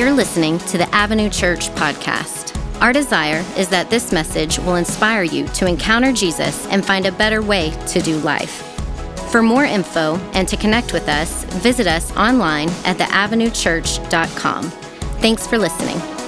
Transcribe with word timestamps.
You're 0.00 0.12
listening 0.12 0.56
to 0.60 0.78
the 0.78 0.88
Avenue 0.94 1.28
Church 1.28 1.68
podcast. 1.72 2.58
Our 2.80 2.90
desire 2.90 3.44
is 3.58 3.68
that 3.68 3.90
this 3.90 4.12
message 4.12 4.58
will 4.58 4.76
inspire 4.76 5.24
you 5.24 5.46
to 5.48 5.66
encounter 5.66 6.10
Jesus 6.10 6.66
and 6.68 6.82
find 6.82 7.04
a 7.04 7.12
better 7.12 7.42
way 7.42 7.72
to 7.88 8.00
do 8.00 8.16
life. 8.20 8.62
For 9.30 9.42
more 9.42 9.66
info 9.66 10.16
and 10.32 10.48
to 10.48 10.56
connect 10.56 10.94
with 10.94 11.06
us, 11.06 11.44
visit 11.60 11.86
us 11.86 12.16
online 12.16 12.70
at 12.86 12.96
theavenuechurch.com. 12.96 14.70
Thanks 15.20 15.46
for 15.46 15.58
listening. 15.58 16.19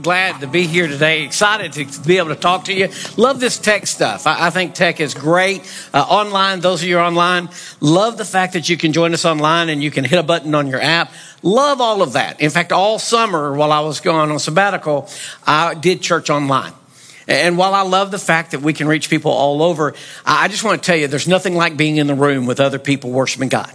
Glad 0.00 0.40
to 0.40 0.46
be 0.46 0.66
here 0.66 0.86
today. 0.86 1.24
Excited 1.24 1.72
to 1.72 2.00
be 2.06 2.18
able 2.18 2.28
to 2.28 2.36
talk 2.36 2.64
to 2.64 2.74
you. 2.74 2.88
Love 3.16 3.40
this 3.40 3.58
tech 3.58 3.86
stuff. 3.86 4.26
I, 4.26 4.46
I 4.46 4.50
think 4.50 4.74
tech 4.74 5.00
is 5.00 5.14
great. 5.14 5.62
Uh, 5.92 6.00
online, 6.00 6.60
those 6.60 6.82
of 6.82 6.88
you 6.88 6.98
online, 6.98 7.48
love 7.80 8.16
the 8.16 8.24
fact 8.24 8.52
that 8.52 8.68
you 8.68 8.76
can 8.76 8.92
join 8.92 9.14
us 9.14 9.24
online 9.24 9.68
and 9.68 9.82
you 9.82 9.90
can 9.90 10.04
hit 10.04 10.18
a 10.18 10.22
button 10.22 10.54
on 10.54 10.68
your 10.68 10.80
app. 10.80 11.12
Love 11.42 11.80
all 11.80 12.02
of 12.02 12.14
that. 12.14 12.40
In 12.40 12.50
fact, 12.50 12.72
all 12.72 12.98
summer 12.98 13.54
while 13.54 13.72
I 13.72 13.80
was 13.80 14.00
going 14.00 14.30
on 14.30 14.38
sabbatical, 14.38 15.08
I 15.46 15.74
did 15.74 16.02
church 16.02 16.30
online. 16.30 16.72
And 17.28 17.58
while 17.58 17.74
I 17.74 17.82
love 17.82 18.10
the 18.10 18.18
fact 18.18 18.52
that 18.52 18.62
we 18.62 18.72
can 18.72 18.88
reach 18.88 19.10
people 19.10 19.30
all 19.30 19.62
over, 19.62 19.94
I 20.24 20.48
just 20.48 20.64
want 20.64 20.82
to 20.82 20.86
tell 20.86 20.96
you 20.96 21.08
there's 21.08 21.28
nothing 21.28 21.54
like 21.54 21.76
being 21.76 21.98
in 21.98 22.06
the 22.06 22.14
room 22.14 22.46
with 22.46 22.58
other 22.58 22.78
people 22.78 23.10
worshiping 23.10 23.50
God. 23.50 23.70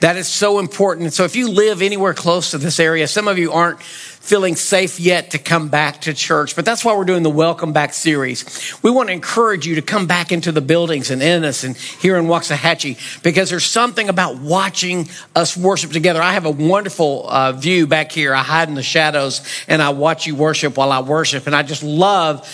That 0.00 0.16
is 0.16 0.28
so 0.28 0.58
important. 0.58 1.12
So 1.14 1.24
if 1.24 1.34
you 1.34 1.48
live 1.50 1.80
anywhere 1.80 2.12
close 2.12 2.50
to 2.52 2.58
this 2.58 2.78
area, 2.78 3.08
some 3.08 3.26
of 3.26 3.38
you 3.38 3.52
aren't 3.52 3.80
feeling 4.28 4.56
safe 4.56 5.00
yet 5.00 5.30
to 5.30 5.38
come 5.38 5.70
back 5.70 6.02
to 6.02 6.12
church, 6.12 6.54
but 6.54 6.66
that's 6.66 6.84
why 6.84 6.94
we're 6.94 7.06
doing 7.06 7.22
the 7.22 7.30
Welcome 7.30 7.72
Back 7.72 7.94
series. 7.94 8.76
We 8.82 8.90
want 8.90 9.08
to 9.08 9.14
encourage 9.14 9.66
you 9.66 9.76
to 9.76 9.82
come 9.82 10.06
back 10.06 10.32
into 10.32 10.52
the 10.52 10.60
buildings 10.60 11.10
and 11.10 11.22
in 11.22 11.38
Ennis 11.38 11.64
and 11.64 11.74
here 11.74 12.18
in 12.18 12.26
Waxahachie 12.26 13.22
because 13.22 13.48
there's 13.48 13.64
something 13.64 14.10
about 14.10 14.36
watching 14.36 15.08
us 15.34 15.56
worship 15.56 15.92
together. 15.92 16.20
I 16.20 16.34
have 16.34 16.44
a 16.44 16.50
wonderful 16.50 17.26
uh, 17.26 17.52
view 17.52 17.86
back 17.86 18.12
here. 18.12 18.34
I 18.34 18.42
hide 18.42 18.68
in 18.68 18.74
the 18.74 18.82
shadows 18.82 19.40
and 19.66 19.80
I 19.80 19.90
watch 19.90 20.26
you 20.26 20.34
worship 20.34 20.76
while 20.76 20.92
I 20.92 21.00
worship, 21.00 21.46
and 21.46 21.56
I 21.56 21.62
just 21.62 21.82
love 21.82 22.46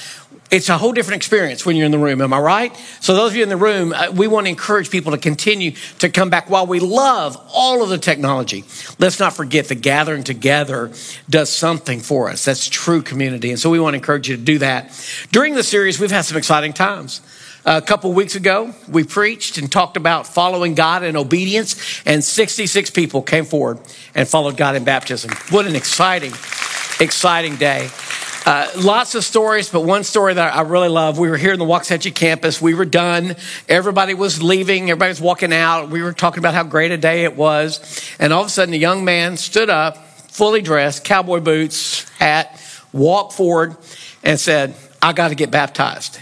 it's 0.50 0.68
a 0.68 0.78
whole 0.78 0.92
different 0.92 1.16
experience 1.16 1.66
when 1.66 1.76
you're 1.76 1.86
in 1.86 1.92
the 1.92 1.98
room. 1.98 2.20
Am 2.20 2.32
I 2.32 2.38
right? 2.38 2.76
So 3.00 3.14
those 3.14 3.32
of 3.32 3.36
you 3.36 3.42
in 3.42 3.48
the 3.48 3.56
room, 3.56 3.92
uh, 3.92 4.10
we 4.12 4.28
want 4.28 4.46
to 4.46 4.50
encourage 4.50 4.90
people 4.90 5.12
to 5.12 5.18
continue 5.18 5.72
to 5.98 6.08
come 6.08 6.30
back 6.30 6.48
while 6.48 6.66
we 6.66 6.80
love 6.80 7.36
all 7.52 7.82
of 7.82 7.88
the 7.88 7.98
technology. 7.98 8.64
Let's 8.98 9.18
not 9.18 9.32
forget 9.32 9.68
the 9.68 9.74
gathering 9.74 10.22
together 10.22 10.92
does 11.28 11.50
something 11.50 12.00
for 12.00 12.28
us. 12.28 12.44
That's 12.44 12.68
true 12.68 13.02
community. 13.02 13.50
And 13.50 13.58
so 13.58 13.70
we 13.70 13.80
want 13.80 13.94
to 13.94 13.98
encourage 13.98 14.28
you 14.28 14.36
to 14.36 14.42
do 14.42 14.58
that. 14.58 14.92
During 15.32 15.54
the 15.54 15.62
series, 15.62 15.98
we've 15.98 16.10
had 16.10 16.22
some 16.22 16.36
exciting 16.36 16.72
times. 16.72 17.20
A 17.66 17.80
couple 17.80 18.12
weeks 18.12 18.36
ago, 18.36 18.74
we 18.88 19.04
preached 19.04 19.56
and 19.56 19.72
talked 19.72 19.96
about 19.96 20.26
following 20.26 20.74
God 20.74 21.02
in 21.02 21.16
obedience, 21.16 22.02
and 22.04 22.22
66 22.22 22.90
people 22.90 23.22
came 23.22 23.46
forward 23.46 23.78
and 24.14 24.28
followed 24.28 24.58
God 24.58 24.76
in 24.76 24.84
baptism. 24.84 25.30
What 25.48 25.66
an 25.66 25.74
exciting, 25.74 26.32
exciting 27.00 27.56
day. 27.56 27.88
Uh, 28.46 28.68
lots 28.76 29.14
of 29.14 29.24
stories, 29.24 29.70
but 29.70 29.80
one 29.80 30.04
story 30.04 30.34
that 30.34 30.54
I 30.54 30.60
really 30.62 30.88
love. 30.88 31.18
We 31.18 31.30
were 31.30 31.38
here 31.38 31.54
in 31.54 31.58
the 31.58 31.64
Waxahachie 31.64 32.14
campus. 32.14 32.60
We 32.60 32.74
were 32.74 32.84
done. 32.84 33.36
Everybody 33.70 34.12
was 34.12 34.42
leaving. 34.42 34.90
Everybody 34.90 35.08
was 35.10 35.20
walking 35.20 35.50
out. 35.50 35.88
We 35.88 36.02
were 36.02 36.12
talking 36.12 36.40
about 36.40 36.52
how 36.52 36.62
great 36.62 36.90
a 36.90 36.98
day 36.98 37.24
it 37.24 37.36
was. 37.36 37.80
And 38.18 38.34
all 38.34 38.42
of 38.42 38.48
a 38.48 38.50
sudden, 38.50 38.74
a 38.74 38.76
young 38.76 39.02
man 39.02 39.38
stood 39.38 39.70
up, 39.70 39.96
fully 40.06 40.60
dressed, 40.60 41.04
cowboy 41.04 41.40
boots, 41.40 42.06
hat, 42.18 42.60
walked 42.92 43.32
forward, 43.32 43.76
and 44.22 44.38
said, 44.38 44.74
I 45.00 45.14
got 45.14 45.28
to 45.28 45.34
get 45.34 45.50
baptized. 45.50 46.18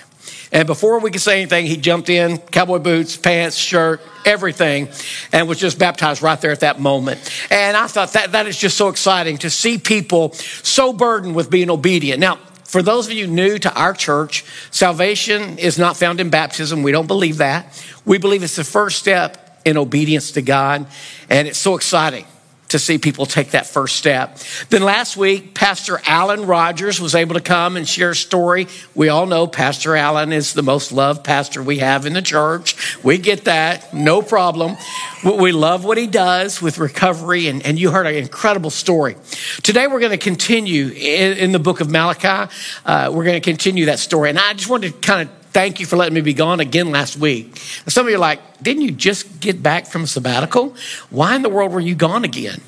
And 0.53 0.67
before 0.67 1.01
we 1.01 1.11
could 1.11 1.23
say 1.23 1.41
anything, 1.41 1.67
he 1.67 1.79
jumped 1.79 2.11
in, 2.11 2.37
cowboy 2.37 2.79
boots, 2.79 3.17
pants, 3.17 3.57
shirt, 3.57 4.03
everything, 4.27 4.89
and 5.33 5.49
was 5.49 5.59
just 5.59 5.79
baptized 5.79 6.21
right 6.23 6.39
there 6.41 6.51
at 6.51 6.61
that 6.61 6.79
moment. 6.79 7.21
And 7.51 7.75
I 7.75 7.87
thought 7.87 8.13
that 8.13 8.33
that 8.33 8.47
is 8.47 8.59
just 8.59 8.77
so 8.77 8.89
exciting 8.89 9.39
to 9.39 9.51
see 9.51 9.79
people 9.79 10.33
so 10.35 10.93
burdened 10.93 11.35
with 11.35 11.51
being 11.51 11.71
obedient. 11.71 12.21
Now, 12.21 12.37
for 12.65 12.83
those 12.83 13.07
of 13.07 13.15
you 13.15 13.27
new 13.27 13.59
to 13.59 13.75
our 13.75 13.95
church, 13.95 14.45
salvation 14.71 15.59
is 15.59 15.79
not 15.79 15.97
found 15.97 16.21
in 16.21 16.29
baptism. 16.29 16.83
We 16.83 16.93
don't 16.93 17.07
believe 17.07 17.39
that. 17.39 17.83
We 18.05 18.19
believe 18.19 18.43
it's 18.43 18.57
the 18.57 18.65
first 18.65 18.99
step 18.99 19.61
in 19.65 19.79
obedience 19.79 20.33
to 20.33 20.43
God, 20.43 20.87
and 21.31 21.49
it's 21.49 21.59
so 21.59 21.77
exciting 21.77 22.27
to 22.73 22.79
see 22.79 22.99
people 22.99 23.25
take 23.25 23.53
that 23.53 23.67
first 23.67 23.97
step. 23.97 24.39
Then 24.69 24.83
last 24.83 25.17
week, 25.17 25.55
Pastor 25.55 26.01
Alan 26.07 26.47
Rogers 26.47 27.01
was 27.01 27.15
able 27.15 27.35
to 27.35 27.41
come 27.41 27.77
and 27.77 27.89
share 27.89 28.11
a 28.11 28.17
story. 28.17 28.67
We 28.95 29.09
all 29.09 29.27
know 29.27 29.47
Pastor 29.47 29.97
Alan 29.97 30.33
is 30.33 30.53
the 30.53 30.63
most 30.63 30.93
loved 30.93 31.25
pastor 31.25 31.63
we 31.63 31.79
have 31.79 32.05
in 32.05 32.13
the 32.13 32.23
church. 32.23 33.03
We 33.03 33.19
get 33.19 33.45
that, 33.45 33.95
no 33.95 34.21
problem. 34.21 34.77
We 35.25 35.53
love 35.53 35.85
what 35.85 35.99
he 35.99 36.07
does 36.07 36.61
with 36.61 36.79
recovery, 36.79 37.47
and, 37.47 37.65
and 37.65 37.79
you 37.79 37.91
heard 37.91 38.07
an 38.07 38.17
incredible 38.17 38.71
story. 38.71 39.17
Today, 39.63 39.87
we're 39.87 40.01
going 40.01 40.13
to 40.13 40.19
continue 40.19 40.89
in, 40.89 41.39
in 41.39 41.53
the 41.53 41.59
book 41.59 41.81
of 41.81 41.91
Malachi. 41.91 42.53
Uh, 42.85 43.11
we're 43.13 43.25
going 43.25 43.41
to 43.41 43.51
continue 43.51 43.87
that 43.87 43.99
story. 43.99 44.31
And 44.31 44.39
I 44.39 44.53
just 44.55 44.69
wanted 44.69 44.93
to 44.93 44.99
kind 45.07 45.29
of 45.29 45.42
thank 45.53 45.81
you 45.81 45.87
for 45.87 45.97
letting 45.97 46.15
me 46.15 46.21
be 46.21 46.35
gone 46.35 46.61
again 46.61 46.91
last 46.91 47.17
week. 47.17 47.57
some 47.87 48.07
of 48.07 48.11
you 48.11 48.17
are 48.17 48.21
like, 48.21 48.63
didn't 48.63 48.83
you 48.83 48.91
just 48.91 49.41
get 49.41 49.63
back 49.63 49.87
from 49.87 50.07
sabbatical? 50.07 50.75
Why 51.11 51.37
in 51.37 51.43
the 51.43 51.49
world 51.49 51.73
were 51.73 51.81
you 51.81 51.95
gone 51.95 52.25
again? 52.25 52.61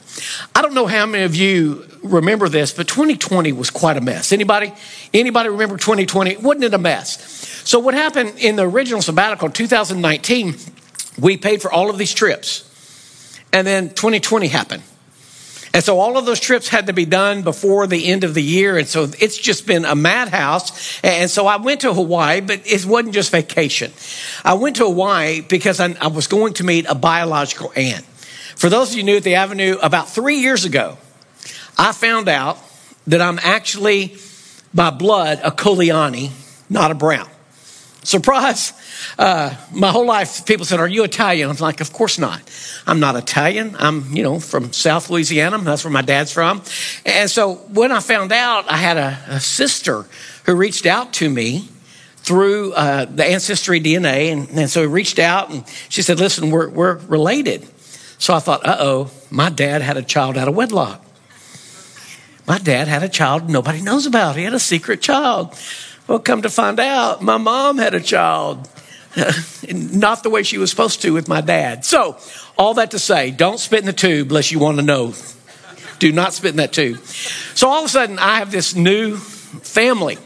I 0.55 0.63
don't 0.63 0.75
know 0.75 0.87
how 0.87 1.07
many 1.07 1.25
of 1.25 1.35
you 1.35 1.87
remember 2.03 2.49
this, 2.49 2.73
but 2.73 2.87
2020 2.87 3.53
was 3.53 3.71
quite 3.71 3.97
a 3.97 4.01
mess. 4.01 4.33
Anybody? 4.33 4.73
Anybody 5.13 5.49
remember 5.49 5.77
2020? 5.77 6.37
Wasn't 6.39 6.65
it 6.65 6.75
a 6.75 6.79
mess? 6.79 7.19
So 7.69 7.79
what 7.79 7.95
happened 7.95 8.35
in 8.39 8.57
the 8.57 8.69
original 8.69 9.01
sabbatical 9.01 9.51
2019, 9.51 10.57
we 11.19 11.37
paid 11.37 11.63
for 11.63 11.73
all 11.73 11.91
of 11.91 11.99
these 11.99 12.13
trips. 12.13 12.71
And 13.53 13.67
then 13.67 13.89
2020 13.91 14.49
happened. 14.49 14.83
And 15.75 15.83
so 15.83 15.99
all 15.99 16.17
of 16.17 16.25
those 16.25 16.39
trips 16.39 16.69
had 16.69 16.87
to 16.87 16.93
be 16.93 17.05
done 17.05 17.43
before 17.43 17.89
the 17.89 18.07
end 18.07 18.23
of 18.23 18.33
the 18.33 18.43
year. 18.43 18.79
And 18.79 18.87
so 18.87 19.11
it's 19.19 19.37
just 19.37 19.67
been 19.67 19.85
a 19.85 19.97
madhouse. 19.97 21.01
And 21.03 21.29
so 21.29 21.49
I 21.49 21.57
went 21.57 21.81
to 21.81 21.93
Hawaii, 21.93 22.41
but 22.41 22.61
it 22.65 22.87
wasn't 22.87 23.13
just 23.13 23.33
vacation. 23.33 23.93
I 24.45 24.55
went 24.55 24.77
to 24.77 24.85
Hawaii 24.85 25.41
because 25.41 25.81
I, 25.81 26.07
was 26.07 26.29
going 26.29 26.55
to 26.55 26.65
meet 26.65 26.87
a 26.89 26.95
biological 26.95 27.73
aunt. 27.75 28.05
For 28.55 28.71
those 28.71 28.93
of 28.93 28.97
you 28.97 29.03
new 29.03 29.17
at 29.17 29.25
the 29.25 29.35
Avenue, 29.35 29.77
about 29.83 30.09
three 30.09 30.37
years 30.37 30.65
ago, 30.65 30.97
I 31.77 31.91
found 31.91 32.29
out 32.29 32.57
that 33.09 33.21
I'm 33.21 33.41
actually 33.43 34.17
by 34.73 34.91
blood 34.91 35.41
a 35.43 35.51
Coliani, 35.51 36.31
not 36.71 36.93
a 36.93 36.95
Brown. 36.95 37.29
Surprise. 38.05 38.75
Uh, 39.19 39.55
my 39.73 39.89
whole 39.89 40.07
life, 40.07 40.45
people 40.45 40.67
said, 40.67 40.79
Are 40.79 40.87
you 40.87 41.05
Italian? 41.05 41.49
I'm 41.49 41.57
like, 41.57 41.81
Of 41.81 41.93
course 41.93 42.19
not. 42.19 42.43
I'm 42.87 43.01
not 43.01 43.17
Italian. 43.17 43.75
I'm, 43.79 44.15
you 44.15 44.23
know, 44.23 44.39
from 44.39 44.75
South 44.75 45.09
Louisiana. 45.09 45.59
That's 45.59 45.85
where 45.85 45.91
my 45.91 46.03
dad's 46.03 46.31
from. 46.31 46.63
And 47.07 47.31
so 47.31 47.55
when 47.73 47.93
I 47.93 48.01
found 48.01 48.31
out, 48.31 48.71
I 48.71 48.77
had 48.77 48.99
a, 48.99 49.19
a 49.29 49.41
sister 49.41 50.05
who 50.45 50.55
reached 50.55 50.85
out 50.85 51.15
to 51.15 51.31
me 51.31 51.69
through 52.19 52.75
uh, 52.75 53.07
the 53.07 53.25
ancestry 53.25 53.81
DNA. 53.81 54.31
And, 54.33 54.51
and 54.51 54.71
so 54.71 54.83
he 54.83 54.87
reached 54.87 55.19
out 55.19 55.51
and 55.51 55.65
she 55.89 56.03
said, 56.03 56.21
Listen, 56.21 56.51
we're, 56.51 56.69
we're 56.69 56.97
related. 56.97 57.67
So 58.19 58.35
I 58.35 58.39
thought, 58.39 58.67
Uh 58.67 58.77
oh, 58.81 59.11
my 59.31 59.49
dad 59.49 59.81
had 59.81 59.97
a 59.97 60.03
child 60.03 60.37
out 60.37 60.47
of 60.47 60.55
wedlock. 60.55 61.03
My 62.47 62.59
dad 62.59 62.89
had 62.89 63.03
a 63.03 63.09
child 63.09 63.49
nobody 63.49 63.81
knows 63.81 64.05
about. 64.05 64.37
He 64.37 64.45
had 64.45 64.53
a 64.53 64.59
secret 64.59 65.01
child. 65.01 65.55
Well, 66.07 66.19
come 66.19 66.43
to 66.43 66.51
find 66.51 66.79
out, 66.81 67.23
my 67.23 67.39
mom 67.39 67.79
had 67.79 67.95
a 67.95 68.01
child. 68.01 68.69
Not 69.73 70.23
the 70.23 70.31
way 70.31 70.43
she 70.43 70.59
was 70.59 70.71
supposed 70.71 71.03
to 71.03 71.11
with 71.13 71.29
my 71.29 71.41
dad. 71.41 71.85
So, 71.85 72.19
all 72.59 72.75
that 72.75 72.91
to 72.91 72.99
say, 72.99 73.31
don't 73.31 73.59
spit 73.59 73.81
in 73.81 73.87
the 73.87 73.93
tube 73.93 74.29
unless 74.29 74.53
you 74.53 74.59
want 74.59 74.79
to 74.79 74.83
know. 74.83 75.15
Do 75.99 76.13
not 76.13 76.33
spit 76.35 76.51
in 76.51 76.57
that 76.57 76.73
tube. 76.73 76.99
So, 77.55 77.69
all 77.69 77.81
of 77.81 77.87
a 77.87 77.89
sudden, 77.89 78.19
I 78.19 78.39
have 78.39 78.51
this 78.51 78.75
new 78.75 79.17
family. 79.17 80.19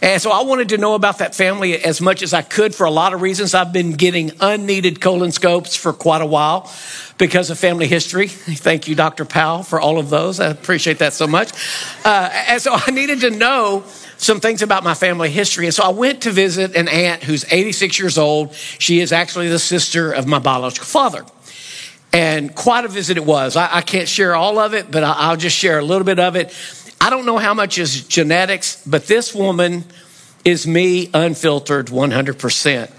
And 0.00 0.20
so 0.20 0.32
I 0.32 0.42
wanted 0.42 0.70
to 0.70 0.78
know 0.78 0.94
about 0.94 1.18
that 1.18 1.32
family 1.32 1.76
as 1.76 2.00
much 2.00 2.22
as 2.22 2.34
I 2.34 2.42
could 2.42 2.74
for 2.74 2.86
a 2.86 2.90
lot 2.90 3.14
of 3.14 3.22
reasons. 3.22 3.54
I've 3.54 3.72
been 3.72 3.92
getting 3.92 4.32
unneeded 4.40 4.98
colonoscopes 4.98 5.78
for 5.78 5.92
quite 5.92 6.20
a 6.20 6.26
while 6.26 6.72
because 7.18 7.50
of 7.50 7.58
family 7.58 7.86
history. 7.86 8.26
Thank 8.26 8.88
you, 8.88 8.96
Dr. 8.96 9.24
Powell, 9.24 9.62
for 9.62 9.80
all 9.80 10.00
of 10.00 10.10
those. 10.10 10.40
I 10.40 10.48
appreciate 10.48 10.98
that 10.98 11.12
so 11.12 11.28
much. 11.28 11.52
Uh, 12.04 12.30
and 12.48 12.60
so 12.60 12.72
I 12.74 12.90
needed 12.90 13.20
to 13.20 13.30
know 13.30 13.84
some 14.22 14.38
things 14.38 14.62
about 14.62 14.84
my 14.84 14.94
family 14.94 15.30
history. 15.30 15.66
And 15.66 15.74
so 15.74 15.82
I 15.82 15.88
went 15.88 16.22
to 16.22 16.30
visit 16.30 16.76
an 16.76 16.86
aunt 16.86 17.24
who's 17.24 17.44
86 17.52 17.98
years 17.98 18.18
old. 18.18 18.54
She 18.54 19.00
is 19.00 19.12
actually 19.12 19.48
the 19.48 19.58
sister 19.58 20.12
of 20.12 20.28
my 20.28 20.38
biological 20.38 20.86
father. 20.86 21.24
And 22.12 22.54
quite 22.54 22.84
a 22.84 22.88
visit 22.88 23.16
it 23.16 23.24
was. 23.24 23.56
I, 23.56 23.78
I 23.78 23.80
can't 23.80 24.08
share 24.08 24.36
all 24.36 24.60
of 24.60 24.74
it, 24.74 24.92
but 24.92 25.02
I, 25.02 25.12
I'll 25.12 25.36
just 25.36 25.56
share 25.56 25.80
a 25.80 25.84
little 25.84 26.04
bit 26.04 26.20
of 26.20 26.36
it. 26.36 26.54
I 27.00 27.10
don't 27.10 27.26
know 27.26 27.38
how 27.38 27.52
much 27.52 27.78
is 27.78 28.06
genetics, 28.06 28.80
but 28.86 29.06
this 29.08 29.34
woman 29.34 29.84
is 30.44 30.68
me 30.68 31.10
unfiltered 31.12 31.88
100%. 31.88 32.92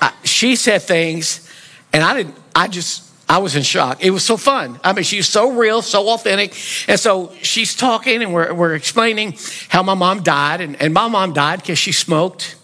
I, 0.00 0.12
she 0.22 0.54
said 0.54 0.82
things, 0.82 1.50
and 1.92 2.04
I 2.04 2.14
didn't, 2.14 2.36
I 2.54 2.68
just, 2.68 3.03
I 3.28 3.38
was 3.38 3.56
in 3.56 3.62
shock. 3.62 4.04
It 4.04 4.10
was 4.10 4.24
so 4.24 4.36
fun. 4.36 4.78
I 4.84 4.92
mean, 4.92 5.04
she's 5.04 5.28
so 5.28 5.52
real, 5.52 5.80
so 5.82 6.08
authentic. 6.10 6.54
And 6.88 7.00
so 7.00 7.32
she's 7.42 7.74
talking 7.74 8.22
and 8.22 8.34
we're, 8.34 8.52
we're 8.52 8.74
explaining 8.74 9.36
how 9.68 9.82
my 9.82 9.94
mom 9.94 10.22
died. 10.22 10.60
And, 10.60 10.80
and 10.80 10.92
my 10.92 11.08
mom 11.08 11.32
died 11.32 11.60
because 11.60 11.78
she 11.78 11.92
smoked 11.92 12.56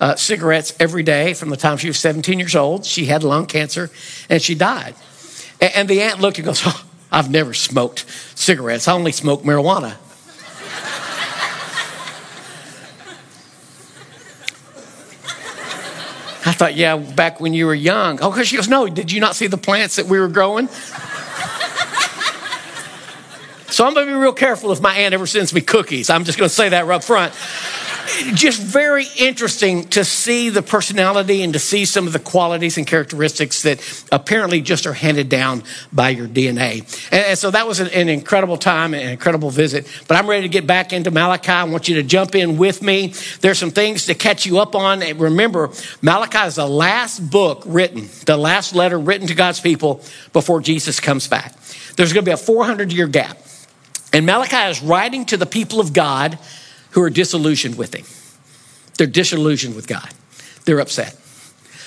uh, 0.00 0.14
cigarettes 0.16 0.74
every 0.80 1.02
day 1.02 1.34
from 1.34 1.50
the 1.50 1.56
time 1.56 1.76
she 1.76 1.88
was 1.88 1.98
17 1.98 2.38
years 2.38 2.56
old. 2.56 2.86
She 2.86 3.06
had 3.06 3.24
lung 3.24 3.46
cancer 3.46 3.90
and 4.28 4.40
she 4.40 4.54
died. 4.54 4.94
And, 5.60 5.72
and 5.74 5.88
the 5.88 6.00
aunt 6.00 6.20
looked 6.20 6.38
and 6.38 6.46
goes, 6.46 6.62
oh, 6.64 6.84
I've 7.12 7.30
never 7.30 7.54
smoked 7.54 8.04
cigarettes, 8.34 8.88
I 8.88 8.92
only 8.94 9.12
smoke 9.12 9.42
marijuana. 9.42 9.96
I 16.46 16.52
thought, 16.52 16.76
yeah, 16.76 16.96
back 16.96 17.40
when 17.40 17.52
you 17.54 17.66
were 17.66 17.74
young. 17.74 18.20
Oh, 18.22 18.30
because 18.30 18.48
she 18.48 18.56
goes, 18.56 18.68
no, 18.68 18.86
did 18.86 19.10
you 19.10 19.20
not 19.20 19.34
see 19.34 19.48
the 19.48 19.58
plants 19.58 19.96
that 19.96 20.06
we 20.06 20.18
were 20.20 20.28
growing? 20.28 20.68
so 23.68 23.84
I'm 23.84 23.94
going 23.94 24.06
to 24.06 24.12
be 24.12 24.18
real 24.18 24.32
careful 24.32 24.70
if 24.70 24.80
my 24.80 24.94
aunt 24.94 25.12
ever 25.12 25.26
sends 25.26 25.52
me 25.52 25.60
cookies. 25.60 26.08
I'm 26.08 26.22
just 26.22 26.38
going 26.38 26.48
to 26.48 26.54
say 26.54 26.68
that 26.68 26.86
right 26.86 26.96
up 26.96 27.04
front 27.04 27.32
just 28.34 28.60
very 28.60 29.06
interesting 29.16 29.88
to 29.88 30.04
see 30.04 30.50
the 30.50 30.62
personality 30.62 31.42
and 31.42 31.52
to 31.52 31.58
see 31.58 31.84
some 31.84 32.06
of 32.06 32.12
the 32.12 32.18
qualities 32.18 32.76
and 32.76 32.86
characteristics 32.86 33.62
that 33.62 34.06
apparently 34.12 34.60
just 34.60 34.86
are 34.86 34.92
handed 34.92 35.28
down 35.28 35.62
by 35.92 36.10
your 36.10 36.26
DNA. 36.26 36.82
And, 37.12 37.38
so 37.38 37.50
that 37.50 37.66
was 37.66 37.80
an, 37.80 38.08
incredible 38.08 38.56
time, 38.56 38.94
an 38.94 39.08
incredible 39.08 39.50
visit. 39.50 39.86
But 40.08 40.16
I'm 40.16 40.26
ready 40.26 40.42
to 40.42 40.48
get 40.48 40.66
back 40.66 40.92
into 40.92 41.10
Malachi. 41.10 41.50
I 41.50 41.64
want 41.64 41.88
you 41.88 41.96
to 41.96 42.02
jump 42.02 42.34
in 42.34 42.56
with 42.56 42.82
me. 42.82 43.14
There's 43.40 43.58
some 43.58 43.70
things 43.70 44.06
to 44.06 44.14
catch 44.14 44.46
you 44.46 44.58
up 44.58 44.74
on. 44.74 45.02
And 45.02 45.20
remember, 45.20 45.70
Malachi 46.02 46.46
is 46.46 46.56
the 46.56 46.68
last 46.68 47.18
book 47.30 47.62
written, 47.66 48.08
the 48.24 48.36
last 48.36 48.74
letter 48.74 48.98
written 48.98 49.26
to 49.28 49.34
God's 49.34 49.60
people 49.60 50.02
before 50.32 50.60
Jesus 50.60 51.00
comes 51.00 51.28
back. 51.28 51.54
There's 51.96 52.12
going 52.12 52.24
to 52.24 52.28
be 52.28 52.32
a 52.32 52.36
400 52.36 52.92
year 52.92 53.06
gap. 53.06 53.38
And 54.12 54.24
Malachi 54.24 54.70
is 54.70 54.82
writing 54.82 55.26
to 55.26 55.36
the 55.36 55.46
people 55.46 55.80
of 55.80 55.92
God 55.92 56.38
who 56.96 57.02
are 57.02 57.10
disillusioned 57.10 57.76
with 57.76 57.94
Him. 57.94 58.06
They're 58.96 59.06
disillusioned 59.06 59.76
with 59.76 59.86
God. 59.86 60.08
They're 60.64 60.80
upset. 60.80 61.14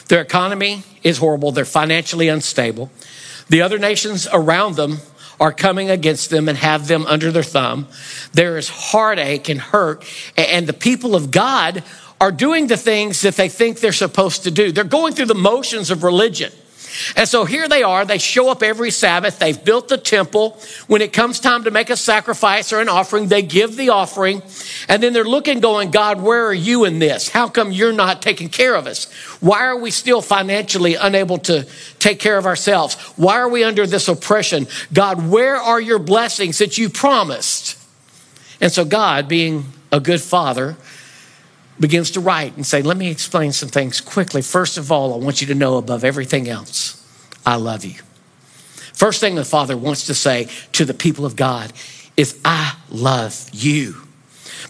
Their 0.08 0.22
economy 0.22 0.84
is 1.02 1.18
horrible. 1.18 1.52
They're 1.52 1.66
financially 1.66 2.28
unstable. 2.28 2.92
The 3.50 3.64
other 3.64 3.80
nations 3.80 4.28
around 4.32 4.76
them 4.76 5.00
are 5.40 5.52
coming 5.52 5.90
against 5.90 6.30
them 6.30 6.48
and 6.48 6.60
have 6.60 6.88
them 6.88 7.08
under 7.08 7.32
their 7.32 7.42
thumb. 7.42 7.88
There 8.34 8.56
is 8.56 8.70
heartache 8.70 9.50
and 9.50 9.60
hurt. 9.60 10.06
And 10.38 10.68
the 10.68 10.74
people 10.74 11.16
of 11.16 11.32
God 11.32 11.84
are 12.22 12.32
doing 12.32 12.68
the 12.68 12.78
things 12.78 13.22
that 13.22 13.36
they 13.36 13.50
think 13.50 13.80
they're 13.80 13.92
supposed 13.92 14.44
to 14.44 14.52
do. 14.52 14.72
They're 14.72 14.84
going 14.84 15.16
through 15.16 15.26
the 15.26 15.34
motions 15.34 15.90
of 15.90 16.04
religion. 16.04 16.52
And 17.16 17.28
so 17.28 17.46
here 17.46 17.68
they 17.68 17.84
are. 17.84 18.06
They 18.06 18.18
show 18.18 18.50
up 18.50 18.64
every 18.64 18.92
Sabbath. 18.92 19.40
They've 19.40 19.64
built 19.64 19.88
the 19.88 19.98
temple. 19.98 20.60
When 20.88 21.02
it 21.02 21.14
comes 21.14 21.40
time 21.40 21.64
to 21.66 21.72
make 21.72 21.90
a 21.90 21.98
sacrifice 21.98 22.72
or 22.74 22.80
an 22.80 22.90
offering, 22.90 23.28
they 23.28 23.42
give 23.42 23.76
the 23.76 23.90
offering. 23.90 24.42
And 24.88 25.02
then 25.02 25.14
they're 25.14 25.24
looking, 25.24 25.60
going, 25.60 25.92
God, 25.92 26.22
where 26.22 26.46
are 26.46 26.54
you 26.54 26.86
in 26.86 27.00
this? 27.00 27.30
How 27.30 27.48
come 27.50 27.72
you're 27.72 27.94
not 27.94 28.22
taking 28.22 28.50
care 28.50 28.76
of 28.76 28.88
us? 28.88 29.12
Why 29.40 29.62
are 29.62 29.78
we 29.78 29.92
still 29.92 30.22
financially 30.22 30.96
unable 30.96 31.38
to 31.40 31.68
take 32.00 32.20
care 32.20 32.38
of 32.38 32.46
ourselves? 32.46 32.96
Why 33.18 33.38
are 33.38 33.50
we 33.50 33.64
under 33.64 33.86
this 33.86 34.08
oppression? 34.08 34.68
God, 34.94 35.30
where 35.30 35.58
are 35.58 35.80
your 35.80 36.00
blessings 36.00 36.58
that 36.60 36.78
you 36.78 36.90
promised? 36.90 37.78
And 38.62 38.72
so 38.72 38.86
God, 38.86 39.28
being 39.28 39.66
a 39.92 40.00
good 40.00 40.22
father, 40.22 40.78
begins 41.80 42.12
to 42.12 42.20
write 42.20 42.56
and 42.56 42.66
say, 42.66 42.82
Let 42.82 42.98
me 42.98 43.10
explain 43.10 43.52
some 43.52 43.70
things 43.70 44.02
quickly. 44.02 44.42
First 44.42 44.78
of 44.78 44.92
all, 44.92 45.14
I 45.14 45.18
want 45.18 45.42
you 45.42 45.48
to 45.48 45.56
know 45.56 45.78
above 45.78 46.04
everything 46.04 46.50
else, 46.50 47.04
I 47.46 47.56
love 47.56 47.86
you. 47.86 47.96
First 48.94 49.22
thing 49.22 49.36
the 49.36 49.46
Father 49.46 49.78
wants 49.78 50.08
to 50.08 50.14
say 50.14 50.50
to 50.74 50.84
the 50.84 50.94
people 50.94 51.26
of 51.26 51.36
God 51.36 51.72
is, 52.18 52.38
I 52.44 52.76
love 52.90 53.50
you. 53.54 53.96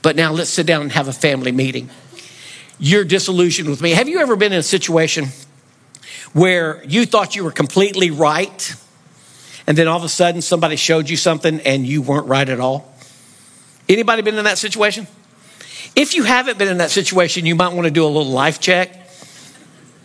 But 0.04 0.16
now 0.16 0.32
let's 0.32 0.52
sit 0.52 0.68
down 0.68 0.84
and 0.84 0.92
have 0.92 1.08
a 1.08 1.14
family 1.14 1.52
meeting. 1.52 1.90
You're 2.78 3.04
disillusioned 3.04 3.68
with 3.68 3.82
me. 3.82 3.92
Have 3.92 4.08
you 4.08 4.20
ever 4.20 4.36
been 4.36 4.54
in 4.54 4.60
a 4.60 4.64
situation 4.64 5.30
where 6.34 6.84
you 6.86 7.08
thought 7.08 7.36
you 7.36 7.44
were 7.44 7.52
completely 7.52 8.12
right, 8.12 8.76
and 9.66 9.76
then 9.76 9.88
all 9.88 9.98
of 9.98 10.04
a 10.04 10.10
sudden 10.10 10.42
somebody 10.42 10.76
showed 10.76 11.10
you 11.10 11.18
something 11.18 11.60
and 11.62 11.86
you 11.86 12.04
weren't 12.04 12.28
right 12.28 12.48
at 12.48 12.60
all? 12.60 12.94
Anybody 13.90 14.22
been 14.22 14.38
in 14.38 14.46
that 14.46 14.60
situation? 14.60 15.08
If 15.96 16.16
you 16.16 16.24
haven't 16.24 16.58
been 16.58 16.68
in 16.68 16.78
that 16.78 16.92
situation, 16.92 17.46
you 17.46 17.56
might 17.56 17.74
want 17.74 17.86
to 17.86 17.92
do 17.92 18.06
a 18.06 18.08
little 18.08 18.32
life 18.32 18.60
check 18.60 18.96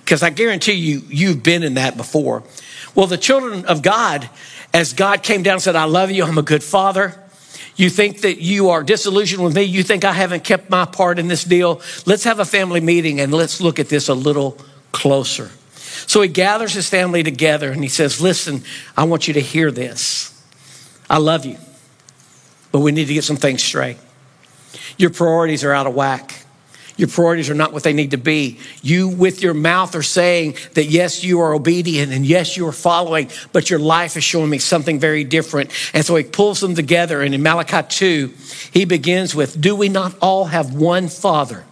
because 0.04 0.22
I 0.22 0.30
guarantee 0.30 0.72
you, 0.72 1.02
you've 1.08 1.42
been 1.42 1.62
in 1.62 1.74
that 1.74 1.96
before. 1.96 2.42
Well, 2.94 3.06
the 3.06 3.16
children 3.16 3.64
of 3.66 3.82
God, 3.82 4.28
as 4.72 4.92
God 4.92 5.22
came 5.22 5.42
down 5.42 5.54
and 5.54 5.62
said, 5.62 5.76
I 5.76 5.84
love 5.84 6.10
you, 6.10 6.24
I'm 6.24 6.38
a 6.38 6.42
good 6.42 6.62
father. 6.62 7.20
You 7.76 7.90
think 7.90 8.20
that 8.20 8.40
you 8.40 8.70
are 8.70 8.82
disillusioned 8.82 9.42
with 9.42 9.54
me. 9.54 9.62
You 9.62 9.82
think 9.82 10.04
I 10.04 10.12
haven't 10.12 10.44
kept 10.44 10.70
my 10.70 10.84
part 10.84 11.18
in 11.18 11.26
this 11.26 11.42
deal. 11.42 11.80
Let's 12.06 12.24
have 12.24 12.38
a 12.38 12.44
family 12.44 12.80
meeting 12.80 13.20
and 13.20 13.32
let's 13.32 13.60
look 13.60 13.78
at 13.78 13.88
this 13.88 14.08
a 14.08 14.14
little 14.14 14.58
closer. 14.92 15.50
So 16.06 16.20
he 16.20 16.28
gathers 16.28 16.74
his 16.74 16.88
family 16.88 17.22
together 17.22 17.72
and 17.72 17.82
he 17.82 17.88
says, 17.88 18.20
Listen, 18.20 18.62
I 18.96 19.04
want 19.04 19.26
you 19.26 19.34
to 19.34 19.40
hear 19.40 19.70
this. 19.70 20.30
I 21.08 21.18
love 21.18 21.44
you, 21.44 21.58
but 22.70 22.80
we 22.80 22.92
need 22.92 23.06
to 23.06 23.14
get 23.14 23.24
some 23.24 23.36
things 23.36 23.62
straight. 23.62 23.96
Your 24.98 25.10
priorities 25.10 25.64
are 25.64 25.72
out 25.72 25.86
of 25.86 25.94
whack. 25.94 26.44
Your 26.96 27.08
priorities 27.08 27.50
are 27.50 27.54
not 27.54 27.72
what 27.72 27.82
they 27.82 27.92
need 27.92 28.12
to 28.12 28.16
be. 28.16 28.60
You, 28.80 29.08
with 29.08 29.42
your 29.42 29.54
mouth, 29.54 29.96
are 29.96 30.02
saying 30.02 30.56
that 30.74 30.84
yes, 30.84 31.24
you 31.24 31.40
are 31.40 31.52
obedient 31.52 32.12
and 32.12 32.24
yes, 32.24 32.56
you 32.56 32.68
are 32.68 32.72
following, 32.72 33.30
but 33.52 33.68
your 33.68 33.80
life 33.80 34.16
is 34.16 34.22
showing 34.22 34.48
me 34.48 34.58
something 34.58 35.00
very 35.00 35.24
different. 35.24 35.70
And 35.92 36.04
so 36.04 36.14
he 36.14 36.22
pulls 36.22 36.60
them 36.60 36.76
together. 36.76 37.20
And 37.20 37.34
in 37.34 37.42
Malachi 37.42 37.82
2, 37.88 38.34
he 38.72 38.84
begins 38.84 39.34
with 39.34 39.60
Do 39.60 39.74
we 39.74 39.88
not 39.88 40.16
all 40.20 40.46
have 40.46 40.72
one 40.72 41.08
Father? 41.08 41.64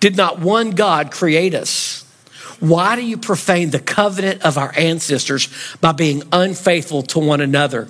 Did 0.00 0.16
not 0.16 0.38
one 0.40 0.70
God 0.70 1.10
create 1.10 1.54
us? 1.54 2.00
Why 2.60 2.96
do 2.96 3.04
you 3.04 3.18
profane 3.18 3.70
the 3.70 3.80
covenant 3.80 4.42
of 4.42 4.56
our 4.56 4.72
ancestors 4.76 5.48
by 5.82 5.92
being 5.92 6.22
unfaithful 6.32 7.02
to 7.02 7.18
one 7.18 7.42
another? 7.42 7.88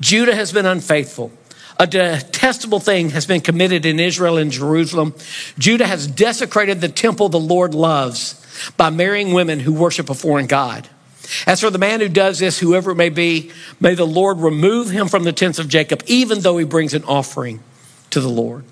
Judah 0.00 0.34
has 0.34 0.52
been 0.52 0.66
unfaithful. 0.66 1.32
A 1.80 1.86
detestable 1.86 2.78
thing 2.78 3.08
has 3.10 3.24
been 3.24 3.40
committed 3.40 3.86
in 3.86 3.98
Israel 3.98 4.36
and 4.36 4.52
Jerusalem. 4.52 5.14
Judah 5.58 5.86
has 5.86 6.06
desecrated 6.06 6.82
the 6.82 6.90
temple 6.90 7.30
the 7.30 7.40
Lord 7.40 7.74
loves 7.74 8.36
by 8.76 8.90
marrying 8.90 9.32
women 9.32 9.60
who 9.60 9.72
worship 9.72 10.10
a 10.10 10.14
foreign 10.14 10.46
God. 10.46 10.90
As 11.46 11.62
for 11.62 11.70
the 11.70 11.78
man 11.78 12.00
who 12.00 12.08
does 12.10 12.38
this, 12.38 12.58
whoever 12.58 12.90
it 12.90 12.96
may 12.96 13.08
be, 13.08 13.50
may 13.80 13.94
the 13.94 14.06
Lord 14.06 14.40
remove 14.40 14.90
him 14.90 15.08
from 15.08 15.24
the 15.24 15.32
tents 15.32 15.58
of 15.58 15.68
Jacob, 15.68 16.02
even 16.06 16.40
though 16.40 16.58
he 16.58 16.66
brings 16.66 16.92
an 16.92 17.04
offering 17.04 17.60
to 18.10 18.20
the 18.20 18.28
Lord. 18.28 18.64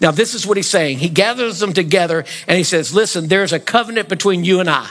Now, 0.00 0.10
this 0.10 0.32
is 0.32 0.46
what 0.46 0.56
he's 0.56 0.70
saying. 0.70 1.00
He 1.00 1.10
gathers 1.10 1.58
them 1.58 1.74
together 1.74 2.24
and 2.48 2.56
he 2.56 2.64
says, 2.64 2.94
Listen, 2.94 3.28
there's 3.28 3.52
a 3.52 3.60
covenant 3.60 4.08
between 4.08 4.42
you 4.42 4.60
and 4.60 4.70
I. 4.70 4.88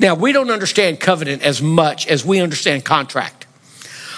Now, 0.00 0.16
we 0.16 0.32
don't 0.32 0.50
understand 0.50 0.98
covenant 0.98 1.42
as 1.42 1.62
much 1.62 2.08
as 2.08 2.24
we 2.24 2.40
understand 2.40 2.84
contract. 2.84 3.41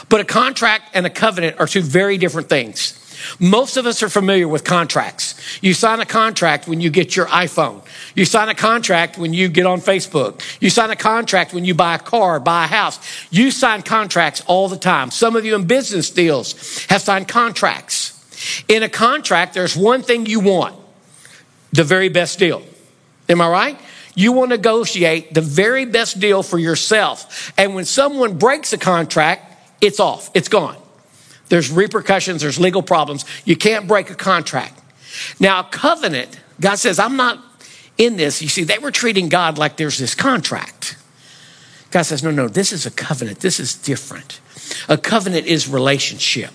But 0.09 0.21
a 0.21 0.25
contract 0.25 0.91
and 0.95 1.07
a 1.07 1.11
covenant 1.11 1.59
are 1.59 1.67
two 1.67 1.83
very 1.83 2.19
different 2.19 2.49
things. 2.49 3.01
Most 3.39 3.77
of 3.77 3.87
us 3.87 4.03
are 4.03 4.09
familiar 4.09 4.47
with 4.47 4.65
contracts. 4.65 5.35
You 5.63 5.75
sign 5.75 6.01
a 6.01 6.07
contract 6.07 6.69
when 6.69 6.81
you 6.81 6.91
get 6.91 7.17
your 7.17 7.27
iPhone. 7.27 7.83
You 8.15 8.25
sign 8.25 8.49
a 8.49 8.55
contract 8.55 9.19
when 9.19 9.33
you 9.33 9.49
get 9.49 9.67
on 9.67 9.81
Facebook. 9.81 10.43
You 10.61 10.71
sign 10.71 10.91
a 10.91 10.97
contract 10.97 11.55
when 11.55 11.65
you 11.65 11.75
buy 11.75 11.95
a 11.95 11.99
car, 11.99 12.39
buy 12.41 12.65
a 12.65 12.69
house. 12.69 12.99
You 13.31 13.51
sign 13.51 13.83
contracts 13.83 14.43
all 14.47 14.69
the 14.69 14.77
time. 14.77 15.11
Some 15.11 15.37
of 15.37 15.45
you 15.45 15.55
in 15.55 15.67
business 15.67 16.11
deals 16.11 16.85
have 16.87 17.03
signed 17.03 17.29
contracts. 17.29 18.11
In 18.69 18.83
a 18.83 18.89
contract, 18.89 19.55
there's 19.55 19.77
one 19.77 20.03
thing 20.03 20.27
you 20.27 20.41
want 20.41 20.77
the 21.73 21.85
very 21.85 22.09
best 22.09 22.39
deal. 22.39 22.63
Am 23.29 23.41
I 23.41 23.49
right? 23.49 23.81
You 24.15 24.33
will 24.33 24.47
negotiate 24.47 25.35
the 25.35 25.41
very 25.41 25.87
best 25.87 26.21
deal 26.21 26.43
for 26.43 26.59
yourself. 26.59 27.53
And 27.59 27.75
when 27.75 27.85
someone 27.85 28.39
breaks 28.39 28.73
a 28.73 28.79
contract, 28.79 29.54
it's 29.85 30.01
off, 30.01 30.31
it's 30.35 30.49
gone. 30.49 30.77
There's 31.49 31.71
repercussions, 31.71 32.43
there's 32.43 32.59
legal 32.59 32.83
problems. 32.83 33.25
You 33.45 33.57
can't 33.57 33.87
break 33.87 34.11
a 34.11 34.15
contract. 34.15 34.81
Now, 35.39 35.63
covenant, 35.63 36.41
God 36.61 36.77
says, 36.77 36.99
I'm 36.99 37.17
not 37.17 37.39
in 37.99 38.17
this. 38.17 38.43
You 38.43 38.49
see, 38.49 38.65
they 38.65 38.79
were 38.79 38.91
treating 38.91 39.29
God 39.29 39.59
like 39.59 39.77
there's 39.77 39.99
this 39.99 40.15
contract. 40.15 40.97
God 41.91 42.03
says, 42.03 42.23
no, 42.23 42.31
no, 42.31 42.49
this 42.49 42.73
is 42.73 42.87
a 42.87 42.91
covenant. 42.91 43.41
This 43.41 43.61
is 43.61 43.75
different. 43.75 44.41
A 44.89 44.97
covenant 44.97 45.47
is 45.47 45.69
relationship. 45.69 46.51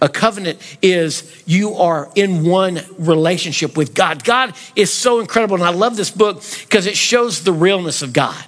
A 0.00 0.08
covenant 0.08 0.58
is 0.80 1.42
you 1.44 1.74
are 1.74 2.10
in 2.14 2.46
one 2.46 2.80
relationship 2.96 3.76
with 3.76 3.94
God. 3.94 4.24
God 4.24 4.54
is 4.74 4.90
so 4.90 5.20
incredible. 5.20 5.56
And 5.56 5.64
I 5.64 5.70
love 5.70 5.96
this 5.96 6.10
book 6.10 6.42
because 6.62 6.86
it 6.86 6.96
shows 6.96 7.44
the 7.44 7.52
realness 7.52 8.00
of 8.00 8.12
God. 8.12 8.44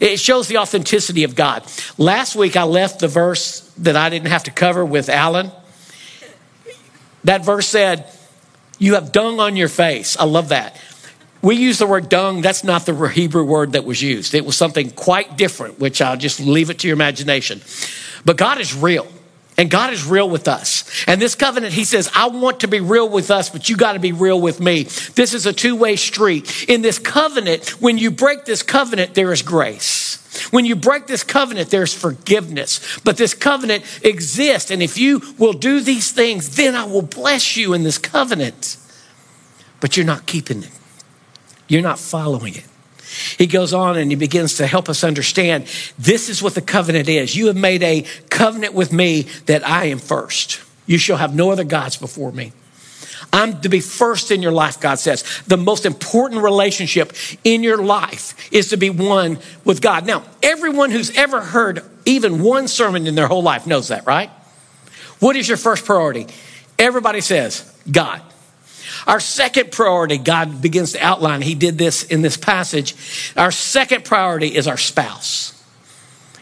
It 0.00 0.18
shows 0.18 0.48
the 0.48 0.58
authenticity 0.58 1.24
of 1.24 1.34
God. 1.34 1.64
Last 1.98 2.36
week, 2.36 2.56
I 2.56 2.64
left 2.64 3.00
the 3.00 3.08
verse 3.08 3.60
that 3.78 3.96
I 3.96 4.10
didn't 4.10 4.28
have 4.28 4.44
to 4.44 4.50
cover 4.50 4.84
with 4.84 5.08
Alan. 5.08 5.50
That 7.24 7.44
verse 7.44 7.66
said, 7.66 8.10
You 8.78 8.94
have 8.94 9.12
dung 9.12 9.40
on 9.40 9.56
your 9.56 9.68
face. 9.68 10.16
I 10.16 10.24
love 10.24 10.48
that. 10.50 10.76
We 11.42 11.56
use 11.56 11.78
the 11.78 11.86
word 11.86 12.08
dung, 12.08 12.40
that's 12.40 12.64
not 12.64 12.86
the 12.86 13.06
Hebrew 13.08 13.44
word 13.44 13.72
that 13.72 13.84
was 13.84 14.02
used. 14.02 14.34
It 14.34 14.44
was 14.44 14.56
something 14.56 14.90
quite 14.90 15.36
different, 15.36 15.78
which 15.78 16.02
I'll 16.02 16.16
just 16.16 16.40
leave 16.40 16.70
it 16.70 16.80
to 16.80 16.88
your 16.88 16.94
imagination. 16.94 17.60
But 18.24 18.36
God 18.36 18.60
is 18.60 18.74
real. 18.74 19.06
And 19.58 19.70
God 19.70 19.92
is 19.92 20.06
real 20.06 20.28
with 20.28 20.48
us. 20.48 20.84
And 21.06 21.20
this 21.20 21.34
covenant, 21.34 21.72
He 21.72 21.84
says, 21.84 22.10
I 22.14 22.28
want 22.28 22.60
to 22.60 22.68
be 22.68 22.80
real 22.80 23.08
with 23.08 23.30
us, 23.30 23.48
but 23.48 23.68
you 23.68 23.76
got 23.76 23.94
to 23.94 23.98
be 23.98 24.12
real 24.12 24.40
with 24.40 24.60
me. 24.60 24.82
This 25.14 25.32
is 25.32 25.46
a 25.46 25.52
two 25.52 25.76
way 25.76 25.96
street. 25.96 26.68
In 26.68 26.82
this 26.82 26.98
covenant, 26.98 27.80
when 27.80 27.96
you 27.96 28.10
break 28.10 28.44
this 28.44 28.62
covenant, 28.62 29.14
there 29.14 29.32
is 29.32 29.42
grace. 29.42 30.22
When 30.50 30.66
you 30.66 30.76
break 30.76 31.06
this 31.06 31.22
covenant, 31.22 31.70
there's 31.70 31.94
forgiveness. 31.94 33.00
But 33.02 33.16
this 33.16 33.32
covenant 33.32 33.84
exists. 34.04 34.70
And 34.70 34.82
if 34.82 34.98
you 34.98 35.22
will 35.38 35.54
do 35.54 35.80
these 35.80 36.12
things, 36.12 36.56
then 36.56 36.74
I 36.74 36.84
will 36.84 37.02
bless 37.02 37.56
you 37.56 37.72
in 37.72 37.82
this 37.82 37.98
covenant. 37.98 38.76
But 39.80 39.96
you're 39.96 40.06
not 40.06 40.26
keeping 40.26 40.62
it, 40.62 40.70
you're 41.68 41.82
not 41.82 41.98
following 41.98 42.54
it. 42.54 42.66
He 43.38 43.46
goes 43.46 43.72
on 43.72 43.96
and 43.96 44.10
he 44.10 44.16
begins 44.16 44.54
to 44.56 44.66
help 44.66 44.88
us 44.88 45.04
understand 45.04 45.66
this 45.98 46.28
is 46.28 46.42
what 46.42 46.54
the 46.54 46.60
covenant 46.60 47.08
is. 47.08 47.36
You 47.36 47.46
have 47.46 47.56
made 47.56 47.82
a 47.82 48.04
covenant 48.30 48.74
with 48.74 48.92
me 48.92 49.22
that 49.46 49.66
I 49.66 49.86
am 49.86 49.98
first. 49.98 50.60
You 50.86 50.98
shall 50.98 51.16
have 51.16 51.34
no 51.34 51.50
other 51.50 51.64
gods 51.64 51.96
before 51.96 52.32
me. 52.32 52.52
I'm 53.32 53.60
to 53.62 53.68
be 53.68 53.80
first 53.80 54.30
in 54.30 54.42
your 54.42 54.52
life, 54.52 54.80
God 54.80 54.98
says. 54.98 55.24
The 55.46 55.56
most 55.56 55.84
important 55.84 56.42
relationship 56.42 57.12
in 57.44 57.62
your 57.62 57.78
life 57.78 58.52
is 58.52 58.70
to 58.70 58.76
be 58.76 58.90
one 58.90 59.38
with 59.64 59.80
God. 59.80 60.06
Now, 60.06 60.24
everyone 60.42 60.90
who's 60.90 61.10
ever 61.16 61.40
heard 61.40 61.82
even 62.04 62.42
one 62.42 62.68
sermon 62.68 63.06
in 63.06 63.14
their 63.14 63.26
whole 63.26 63.42
life 63.42 63.66
knows 63.66 63.88
that, 63.88 64.06
right? 64.06 64.30
What 65.18 65.36
is 65.36 65.48
your 65.48 65.56
first 65.56 65.84
priority? 65.84 66.26
Everybody 66.78 67.20
says, 67.20 67.72
God. 67.90 68.22
Our 69.06 69.20
second 69.20 69.70
priority, 69.70 70.18
God 70.18 70.60
begins 70.60 70.92
to 70.92 71.04
outline, 71.04 71.42
He 71.42 71.54
did 71.54 71.78
this 71.78 72.02
in 72.02 72.22
this 72.22 72.36
passage. 72.36 72.94
Our 73.36 73.52
second 73.52 74.04
priority 74.04 74.54
is 74.56 74.66
our 74.66 74.76
spouse. 74.76 75.52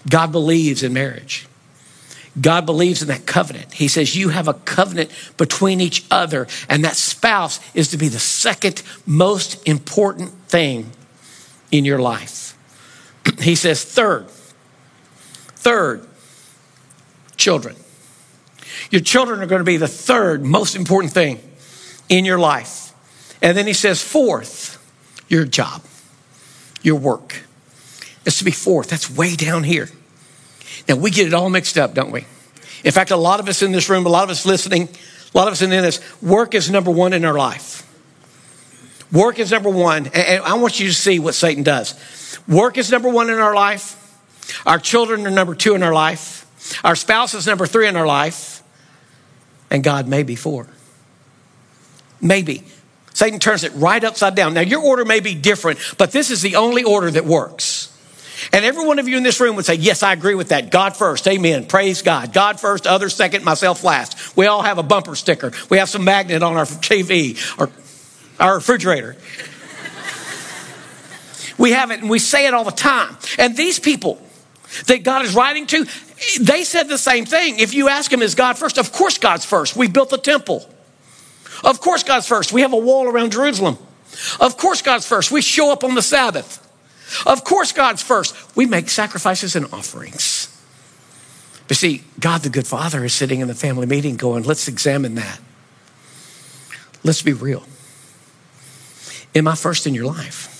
God 0.08 0.32
believes 0.32 0.82
in 0.82 0.92
marriage. 0.92 1.46
God 2.40 2.66
believes 2.66 3.00
in 3.00 3.08
that 3.08 3.26
covenant. 3.26 3.72
He 3.74 3.86
says 3.86 4.16
you 4.16 4.30
have 4.30 4.48
a 4.48 4.54
covenant 4.54 5.10
between 5.36 5.80
each 5.80 6.04
other, 6.10 6.48
and 6.68 6.84
that 6.84 6.96
spouse 6.96 7.60
is 7.74 7.88
to 7.88 7.96
be 7.96 8.08
the 8.08 8.18
second 8.18 8.82
most 9.06 9.66
important 9.68 10.30
thing 10.48 10.90
in 11.70 11.84
your 11.84 12.00
life. 12.00 12.56
he 13.40 13.54
says, 13.54 13.84
third, 13.84 14.28
third, 15.56 16.06
children. 17.36 17.76
Your 18.90 19.00
children 19.00 19.40
are 19.40 19.46
going 19.46 19.60
to 19.60 19.64
be 19.64 19.76
the 19.76 19.88
third 19.88 20.44
most 20.44 20.74
important 20.76 21.12
thing 21.12 21.40
in 22.08 22.24
your 22.24 22.38
life. 22.38 22.92
And 23.42 23.56
then 23.56 23.66
he 23.66 23.72
says, 23.72 24.02
fourth, 24.02 24.78
your 25.28 25.44
job, 25.44 25.82
your 26.82 26.96
work. 26.96 27.42
It's 28.24 28.38
to 28.38 28.44
be 28.44 28.50
fourth. 28.50 28.88
That's 28.88 29.10
way 29.10 29.36
down 29.36 29.64
here. 29.64 29.88
Now, 30.88 30.96
we 30.96 31.10
get 31.10 31.26
it 31.26 31.34
all 31.34 31.50
mixed 31.50 31.78
up, 31.78 31.94
don't 31.94 32.10
we? 32.10 32.24
In 32.84 32.92
fact, 32.92 33.10
a 33.10 33.16
lot 33.16 33.40
of 33.40 33.48
us 33.48 33.62
in 33.62 33.72
this 33.72 33.88
room, 33.88 34.06
a 34.06 34.08
lot 34.08 34.24
of 34.24 34.30
us 34.30 34.44
listening, 34.44 34.88
a 35.34 35.38
lot 35.38 35.46
of 35.48 35.52
us 35.52 35.62
in 35.62 35.70
this, 35.70 36.00
work 36.22 36.54
is 36.54 36.70
number 36.70 36.90
one 36.90 37.12
in 37.12 37.24
our 37.24 37.34
life. 37.34 37.80
Work 39.12 39.38
is 39.38 39.50
number 39.50 39.70
one. 39.70 40.06
And 40.08 40.42
I 40.42 40.54
want 40.54 40.80
you 40.80 40.88
to 40.88 40.94
see 40.94 41.18
what 41.18 41.34
Satan 41.34 41.62
does. 41.62 41.94
Work 42.48 42.78
is 42.78 42.90
number 42.90 43.08
one 43.08 43.30
in 43.30 43.38
our 43.38 43.54
life. 43.54 44.00
Our 44.66 44.78
children 44.78 45.26
are 45.26 45.30
number 45.30 45.54
two 45.54 45.74
in 45.74 45.82
our 45.82 45.94
life. 45.94 46.80
Our 46.82 46.96
spouse 46.96 47.34
is 47.34 47.46
number 47.46 47.66
three 47.66 47.88
in 47.88 47.96
our 47.96 48.06
life. 48.06 48.62
And 49.70 49.82
God 49.82 50.08
may 50.08 50.22
be 50.22 50.34
four. 50.34 50.66
Maybe. 52.24 52.64
Satan 53.12 53.38
turns 53.38 53.62
it 53.62 53.72
right 53.74 54.02
upside 54.02 54.34
down. 54.34 54.54
Now, 54.54 54.62
your 54.62 54.82
order 54.82 55.04
may 55.04 55.20
be 55.20 55.36
different, 55.36 55.78
but 55.98 56.10
this 56.10 56.30
is 56.30 56.42
the 56.42 56.56
only 56.56 56.82
order 56.82 57.10
that 57.10 57.24
works. 57.24 57.90
And 58.52 58.64
every 58.64 58.84
one 58.84 58.98
of 58.98 59.06
you 59.06 59.16
in 59.16 59.22
this 59.22 59.40
room 59.40 59.54
would 59.56 59.64
say, 59.64 59.74
Yes, 59.74 60.02
I 60.02 60.12
agree 60.12 60.34
with 60.34 60.48
that. 60.48 60.70
God 60.70 60.96
first. 60.96 61.28
Amen. 61.28 61.66
Praise 61.66 62.02
God. 62.02 62.32
God 62.32 62.58
first, 62.58 62.86
others 62.86 63.14
second, 63.14 63.44
myself 63.44 63.84
last. 63.84 64.36
We 64.36 64.46
all 64.46 64.62
have 64.62 64.78
a 64.78 64.82
bumper 64.82 65.14
sticker. 65.14 65.52
We 65.70 65.78
have 65.78 65.88
some 65.88 66.02
magnet 66.02 66.42
on 66.42 66.56
our 66.56 66.64
TV 66.64 67.38
or 67.60 67.70
our 68.40 68.56
refrigerator. 68.56 69.16
we 71.58 71.70
have 71.70 71.92
it 71.92 72.00
and 72.00 72.10
we 72.10 72.18
say 72.18 72.46
it 72.46 72.54
all 72.54 72.64
the 72.64 72.72
time. 72.72 73.16
And 73.38 73.56
these 73.56 73.78
people 73.78 74.20
that 74.86 75.04
God 75.04 75.24
is 75.24 75.34
writing 75.34 75.66
to, 75.68 75.86
they 76.40 76.64
said 76.64 76.88
the 76.88 76.98
same 76.98 77.26
thing. 77.26 77.60
If 77.60 77.74
you 77.74 77.88
ask 77.88 78.10
them, 78.10 78.22
Is 78.22 78.34
God 78.34 78.58
first? 78.58 78.78
Of 78.78 78.92
course, 78.92 79.18
God's 79.18 79.44
first. 79.44 79.76
We 79.76 79.86
built 79.86 80.10
the 80.10 80.18
temple. 80.18 80.68
Of 81.62 81.80
course, 81.80 82.02
God's 82.02 82.26
first. 82.26 82.52
We 82.52 82.62
have 82.62 82.72
a 82.72 82.78
wall 82.78 83.06
around 83.06 83.32
Jerusalem. 83.32 83.78
Of 84.40 84.56
course, 84.56 84.82
God's 84.82 85.06
first. 85.06 85.30
We 85.30 85.42
show 85.42 85.72
up 85.72 85.84
on 85.84 85.94
the 85.94 86.02
Sabbath. 86.02 86.60
Of 87.26 87.44
course, 87.44 87.72
God's 87.72 88.02
first. 88.02 88.34
We 88.56 88.66
make 88.66 88.88
sacrifices 88.88 89.54
and 89.54 89.66
offerings. 89.72 90.48
But 91.68 91.76
see, 91.76 92.02
God 92.20 92.42
the 92.42 92.50
good 92.50 92.66
Father 92.66 93.04
is 93.04 93.12
sitting 93.12 93.40
in 93.40 93.48
the 93.48 93.54
family 93.54 93.86
meeting 93.86 94.16
going, 94.16 94.44
let's 94.44 94.68
examine 94.68 95.14
that. 95.14 95.40
Let's 97.02 97.22
be 97.22 97.32
real. 97.32 97.64
Am 99.34 99.48
I 99.48 99.54
first 99.54 99.86
in 99.86 99.94
your 99.94 100.06
life? 100.06 100.50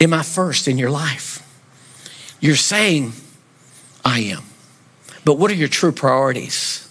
Am 0.00 0.14
I 0.14 0.22
first 0.22 0.68
in 0.68 0.78
your 0.78 0.90
life? 0.90 1.44
You're 2.40 2.56
saying, 2.56 3.12
I 4.04 4.20
am. 4.20 4.44
But 5.24 5.38
what 5.38 5.50
are 5.50 5.54
your 5.54 5.68
true 5.68 5.92
priorities? 5.92 6.88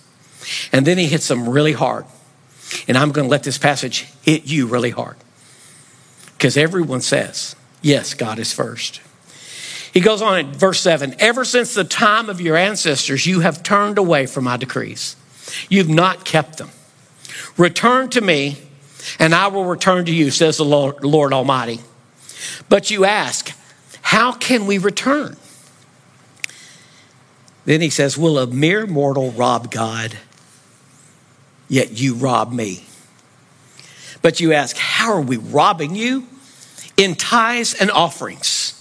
And 0.71 0.85
then 0.85 0.97
he 0.97 1.07
hits 1.07 1.27
them 1.27 1.49
really 1.49 1.73
hard. 1.73 2.05
And 2.87 2.97
I'm 2.97 3.11
going 3.11 3.25
to 3.25 3.31
let 3.31 3.43
this 3.43 3.57
passage 3.57 4.07
hit 4.21 4.45
you 4.45 4.67
really 4.67 4.91
hard. 4.91 5.17
Because 6.37 6.55
everyone 6.57 7.01
says, 7.01 7.55
Yes, 7.81 8.13
God 8.13 8.39
is 8.39 8.53
first. 8.53 9.01
He 9.93 9.99
goes 9.99 10.21
on 10.21 10.39
in 10.39 10.53
verse 10.53 10.79
7 10.81 11.15
Ever 11.19 11.43
since 11.43 11.73
the 11.73 11.83
time 11.83 12.29
of 12.29 12.39
your 12.39 12.55
ancestors, 12.55 13.25
you 13.25 13.41
have 13.41 13.63
turned 13.63 13.97
away 13.97 14.25
from 14.25 14.43
my 14.43 14.57
decrees. 14.57 15.15
You've 15.69 15.89
not 15.89 16.25
kept 16.25 16.57
them. 16.57 16.69
Return 17.57 18.09
to 18.09 18.21
me, 18.21 18.57
and 19.19 19.33
I 19.33 19.47
will 19.47 19.65
return 19.65 20.05
to 20.05 20.13
you, 20.13 20.31
says 20.31 20.57
the 20.57 20.65
Lord, 20.65 21.03
Lord 21.03 21.33
Almighty. 21.33 21.79
But 22.69 22.91
you 22.91 23.05
ask, 23.05 23.51
How 24.01 24.31
can 24.31 24.65
we 24.65 24.77
return? 24.77 25.37
Then 27.65 27.81
he 27.81 27.89
says, 27.89 28.17
Will 28.17 28.37
a 28.37 28.47
mere 28.47 28.85
mortal 28.85 29.31
rob 29.31 29.71
God? 29.71 30.17
Yet 31.69 31.99
you 31.99 32.15
rob 32.15 32.51
me. 32.51 32.85
But 34.21 34.39
you 34.39 34.53
ask, 34.53 34.77
How 34.77 35.11
are 35.13 35.21
we 35.21 35.37
robbing 35.37 35.95
you? 35.95 36.27
in 36.97 37.13
tithes 37.15 37.75
and 37.75 37.91
offerings. 37.91 38.73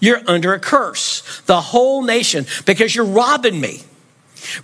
You're 0.00 0.22
under 0.26 0.54
a 0.54 0.58
curse, 0.58 1.42
the 1.42 1.60
whole 1.60 2.02
nation, 2.02 2.46
because 2.64 2.94
you're 2.94 3.04
robbing 3.04 3.60
me. 3.60 3.82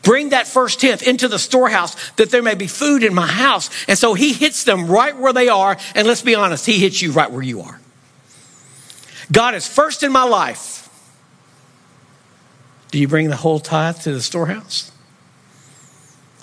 Bring 0.03 0.31
that 0.31 0.47
first 0.47 0.81
tenth 0.81 1.07
into 1.07 1.29
the 1.29 1.39
storehouse 1.39 2.11
that 2.13 2.31
there 2.31 2.43
may 2.43 2.55
be 2.55 2.67
food 2.67 3.03
in 3.03 3.15
my 3.15 3.27
house. 3.27 3.71
And 3.89 3.99
so 3.99 4.15
he 4.15 4.33
hits 4.33 4.65
them 4.65 4.87
right 4.87 5.17
where 5.17 5.33
they 5.33 5.49
are. 5.49 5.77
And 5.95 6.07
let's 6.07 6.23
be 6.23 6.35
honest, 6.35 6.67
he 6.67 6.79
hits 6.79 7.01
you 7.03 7.13
right 7.13 7.31
where 7.31 7.43
you 7.43 7.63
are. 7.63 7.81
God 9.31 9.55
is 9.55 9.67
first 9.67 10.03
in 10.03 10.13
my 10.13 10.25
life. 10.25 10.89
Do 12.91 12.99
you 12.99 13.09
bring 13.09 13.29
the 13.29 13.37
whole 13.37 13.59
tithe 13.59 14.01
to 14.01 14.13
the 14.13 14.21
storehouse? 14.21 14.92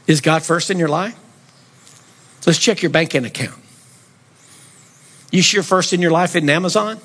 Is 0.10 0.22
God 0.22 0.42
first 0.42 0.72
in 0.72 0.80
your 0.80 0.90
life? 0.90 1.16
Let's 2.48 2.58
check 2.58 2.82
your 2.82 2.90
banking 2.90 3.26
account. 3.26 3.62
You 5.32 5.44
sure 5.44 5.62
first 5.62 5.94
in 5.94 6.02
your 6.02 6.10
life 6.10 6.36
in 6.36 6.50
Amazon? 6.50 7.00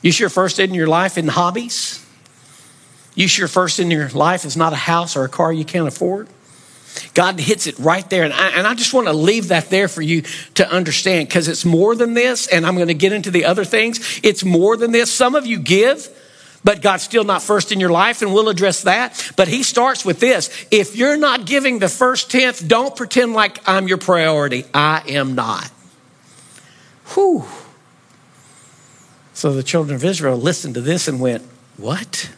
You 0.00 0.12
sure 0.12 0.30
first 0.30 0.58
in 0.58 0.72
your 0.72 0.86
life 0.86 1.18
in 1.18 1.28
hobbies? 1.28 2.02
You 3.14 3.28
sure 3.28 3.48
first 3.48 3.78
in 3.78 3.90
your 3.90 4.08
life 4.08 4.46
is 4.46 4.56
not 4.56 4.72
a 4.72 4.76
house 4.76 5.14
or 5.14 5.24
a 5.24 5.28
car 5.28 5.52
you 5.52 5.66
can't 5.66 5.86
afford? 5.86 6.28
God 7.12 7.38
hits 7.38 7.66
it 7.66 7.78
right 7.78 8.08
there. 8.08 8.24
And 8.24 8.32
I, 8.32 8.48
and 8.52 8.66
I 8.66 8.74
just 8.74 8.94
want 8.94 9.06
to 9.06 9.12
leave 9.12 9.48
that 9.48 9.68
there 9.68 9.88
for 9.88 10.00
you 10.00 10.22
to 10.54 10.66
understand 10.70 11.28
because 11.28 11.48
it's 11.48 11.66
more 11.66 11.94
than 11.94 12.14
this. 12.14 12.46
And 12.46 12.66
I'm 12.66 12.76
going 12.76 12.88
to 12.88 12.94
get 12.94 13.12
into 13.12 13.30
the 13.30 13.44
other 13.44 13.64
things. 13.66 14.20
It's 14.22 14.42
more 14.42 14.78
than 14.78 14.90
this. 14.90 15.12
Some 15.12 15.34
of 15.34 15.44
you 15.44 15.58
give, 15.58 16.08
but 16.66 16.82
God's 16.82 17.04
still 17.04 17.22
not 17.22 17.44
first 17.44 17.70
in 17.70 17.78
your 17.78 17.90
life, 17.90 18.22
and 18.22 18.34
we'll 18.34 18.48
address 18.48 18.82
that. 18.82 19.32
But 19.36 19.46
He 19.46 19.62
starts 19.62 20.04
with 20.04 20.18
this 20.18 20.66
if 20.72 20.96
you're 20.96 21.16
not 21.16 21.46
giving 21.46 21.78
the 21.78 21.88
first 21.88 22.28
tenth, 22.28 22.66
don't 22.66 22.94
pretend 22.96 23.34
like 23.34 23.60
I'm 23.68 23.86
your 23.86 23.98
priority. 23.98 24.64
I 24.74 25.04
am 25.08 25.36
not. 25.36 25.70
Whew. 27.14 27.44
So 29.32 29.52
the 29.54 29.62
children 29.62 29.94
of 29.94 30.04
Israel 30.04 30.36
listened 30.36 30.74
to 30.74 30.80
this 30.80 31.06
and 31.06 31.20
went, 31.20 31.44
What? 31.76 32.30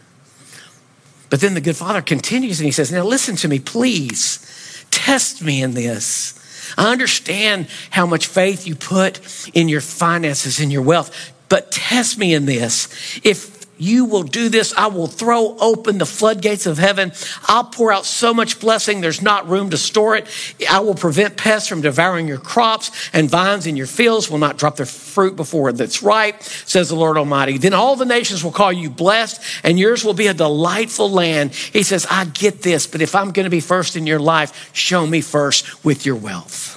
But 1.31 1.41
then 1.41 1.55
the 1.55 1.61
good 1.61 1.75
father 1.75 2.03
continues 2.03 2.59
and 2.59 2.65
he 2.65 2.71
says, 2.71 2.91
Now 2.91 3.03
listen 3.03 3.35
to 3.37 3.47
me, 3.47 3.57
please. 3.57 4.45
Test 4.91 5.41
me 5.41 5.63
in 5.63 5.73
this. 5.73 6.35
I 6.77 6.91
understand 6.91 7.67
how 7.89 8.05
much 8.05 8.27
faith 8.27 8.67
you 8.67 8.75
put 8.75 9.21
in 9.55 9.69
your 9.69 9.81
finances, 9.81 10.59
in 10.59 10.69
your 10.69 10.83
wealth, 10.83 11.33
but 11.47 11.71
test 11.71 12.19
me 12.19 12.35
in 12.35 12.45
this. 12.45 13.19
If 13.23 13.58
you 13.79 14.05
will 14.05 14.23
do 14.23 14.49
this. 14.49 14.73
I 14.77 14.87
will 14.87 15.07
throw 15.07 15.57
open 15.57 15.97
the 15.97 16.05
floodgates 16.05 16.67
of 16.67 16.77
heaven. 16.77 17.13
I'll 17.45 17.63
pour 17.63 17.91
out 17.91 18.05
so 18.05 18.33
much 18.33 18.59
blessing, 18.59 19.01
there's 19.01 19.21
not 19.21 19.47
room 19.49 19.71
to 19.71 19.77
store 19.77 20.15
it. 20.15 20.27
I 20.69 20.81
will 20.81 20.93
prevent 20.93 21.37
pests 21.37 21.67
from 21.67 21.81
devouring 21.81 22.27
your 22.27 22.37
crops, 22.37 23.09
and 23.13 23.29
vines 23.29 23.65
in 23.65 23.75
your 23.75 23.87
fields 23.87 24.29
will 24.29 24.37
not 24.37 24.57
drop 24.57 24.75
their 24.75 24.85
fruit 24.85 25.35
before 25.35 25.69
it's 25.69 26.03
ripe, 26.03 26.43
says 26.43 26.89
the 26.89 26.95
Lord 26.95 27.17
Almighty. 27.17 27.57
Then 27.57 27.73
all 27.73 27.95
the 27.95 28.05
nations 28.05 28.43
will 28.43 28.51
call 28.51 28.71
you 28.71 28.89
blessed, 28.89 29.41
and 29.63 29.79
yours 29.79 30.03
will 30.03 30.13
be 30.13 30.27
a 30.27 30.33
delightful 30.33 31.09
land. 31.09 31.55
He 31.55 31.83
says, 31.83 32.05
I 32.09 32.25
get 32.25 32.61
this, 32.61 32.85
but 32.85 33.01
if 33.01 33.15
I'm 33.15 33.31
going 33.31 33.45
to 33.45 33.49
be 33.49 33.61
first 33.61 33.95
in 33.95 34.05
your 34.05 34.19
life, 34.19 34.69
show 34.73 35.07
me 35.07 35.21
first 35.21 35.85
with 35.85 36.05
your 36.05 36.17
wealth. 36.17 36.75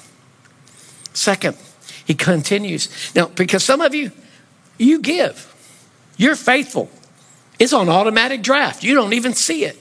Second, 1.13 1.57
he 2.05 2.15
continues. 2.15 2.89
Now, 3.15 3.27
because 3.27 3.65
some 3.65 3.81
of 3.81 3.95
you, 3.95 4.13
you 4.79 5.01
give. 5.01 5.52
You're 6.17 6.37
faithful. 6.37 6.91
It's 7.59 7.73
on 7.73 7.89
automatic 7.89 8.43
draft. 8.43 8.83
You 8.83 8.95
don't 8.95 9.13
even 9.13 9.35
see 9.35 9.65
it. 9.65 9.79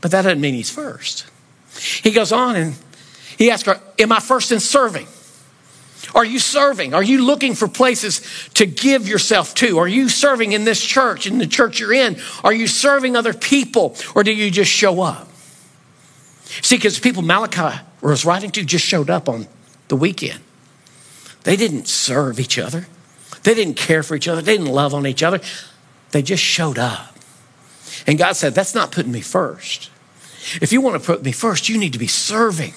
But 0.00 0.10
that 0.10 0.22
doesn't 0.22 0.40
mean 0.40 0.54
he's 0.54 0.70
first. 0.70 1.26
He 2.02 2.10
goes 2.10 2.32
on 2.32 2.56
and 2.56 2.74
he 3.38 3.50
asks 3.50 3.66
her, 3.66 3.80
Am 3.98 4.12
I 4.12 4.20
first 4.20 4.52
in 4.52 4.60
serving? 4.60 5.06
Are 6.14 6.24
you 6.24 6.38
serving? 6.38 6.94
Are 6.94 7.02
you 7.02 7.24
looking 7.24 7.54
for 7.54 7.68
places 7.68 8.20
to 8.54 8.66
give 8.66 9.08
yourself 9.08 9.54
to? 9.56 9.78
Are 9.78 9.88
you 9.88 10.08
serving 10.08 10.52
in 10.52 10.64
this 10.64 10.84
church, 10.84 11.26
in 11.26 11.38
the 11.38 11.46
church 11.46 11.80
you're 11.80 11.92
in? 11.92 12.20
Are 12.44 12.52
you 12.52 12.66
serving 12.66 13.16
other 13.16 13.32
people 13.32 13.96
or 14.14 14.22
do 14.24 14.32
you 14.32 14.50
just 14.50 14.70
show 14.70 15.00
up? 15.00 15.28
See, 16.60 16.76
because 16.76 16.98
people 16.98 17.22
Malachi 17.22 17.80
was 18.02 18.24
writing 18.24 18.50
to 18.50 18.64
just 18.64 18.84
showed 18.84 19.08
up 19.08 19.28
on 19.28 19.46
the 19.88 19.96
weekend. 19.96 20.40
They 21.44 21.56
didn't 21.56 21.88
serve 21.88 22.38
each 22.38 22.58
other, 22.58 22.86
they 23.42 23.54
didn't 23.54 23.74
care 23.74 24.02
for 24.02 24.14
each 24.14 24.28
other, 24.28 24.42
they 24.42 24.56
didn't 24.56 24.72
love 24.72 24.94
on 24.94 25.06
each 25.06 25.22
other. 25.22 25.40
They 26.12 26.22
just 26.22 26.42
showed 26.42 26.78
up. 26.78 27.16
And 28.06 28.18
God 28.18 28.36
said, 28.36 28.54
That's 28.54 28.74
not 28.74 28.92
putting 28.92 29.12
me 29.12 29.20
first. 29.20 29.90
If 30.60 30.72
you 30.72 30.80
want 30.80 31.00
to 31.00 31.06
put 31.06 31.22
me 31.22 31.32
first, 31.32 31.68
you 31.68 31.78
need 31.78 31.92
to 31.92 31.98
be 31.98 32.06
serving. 32.06 32.74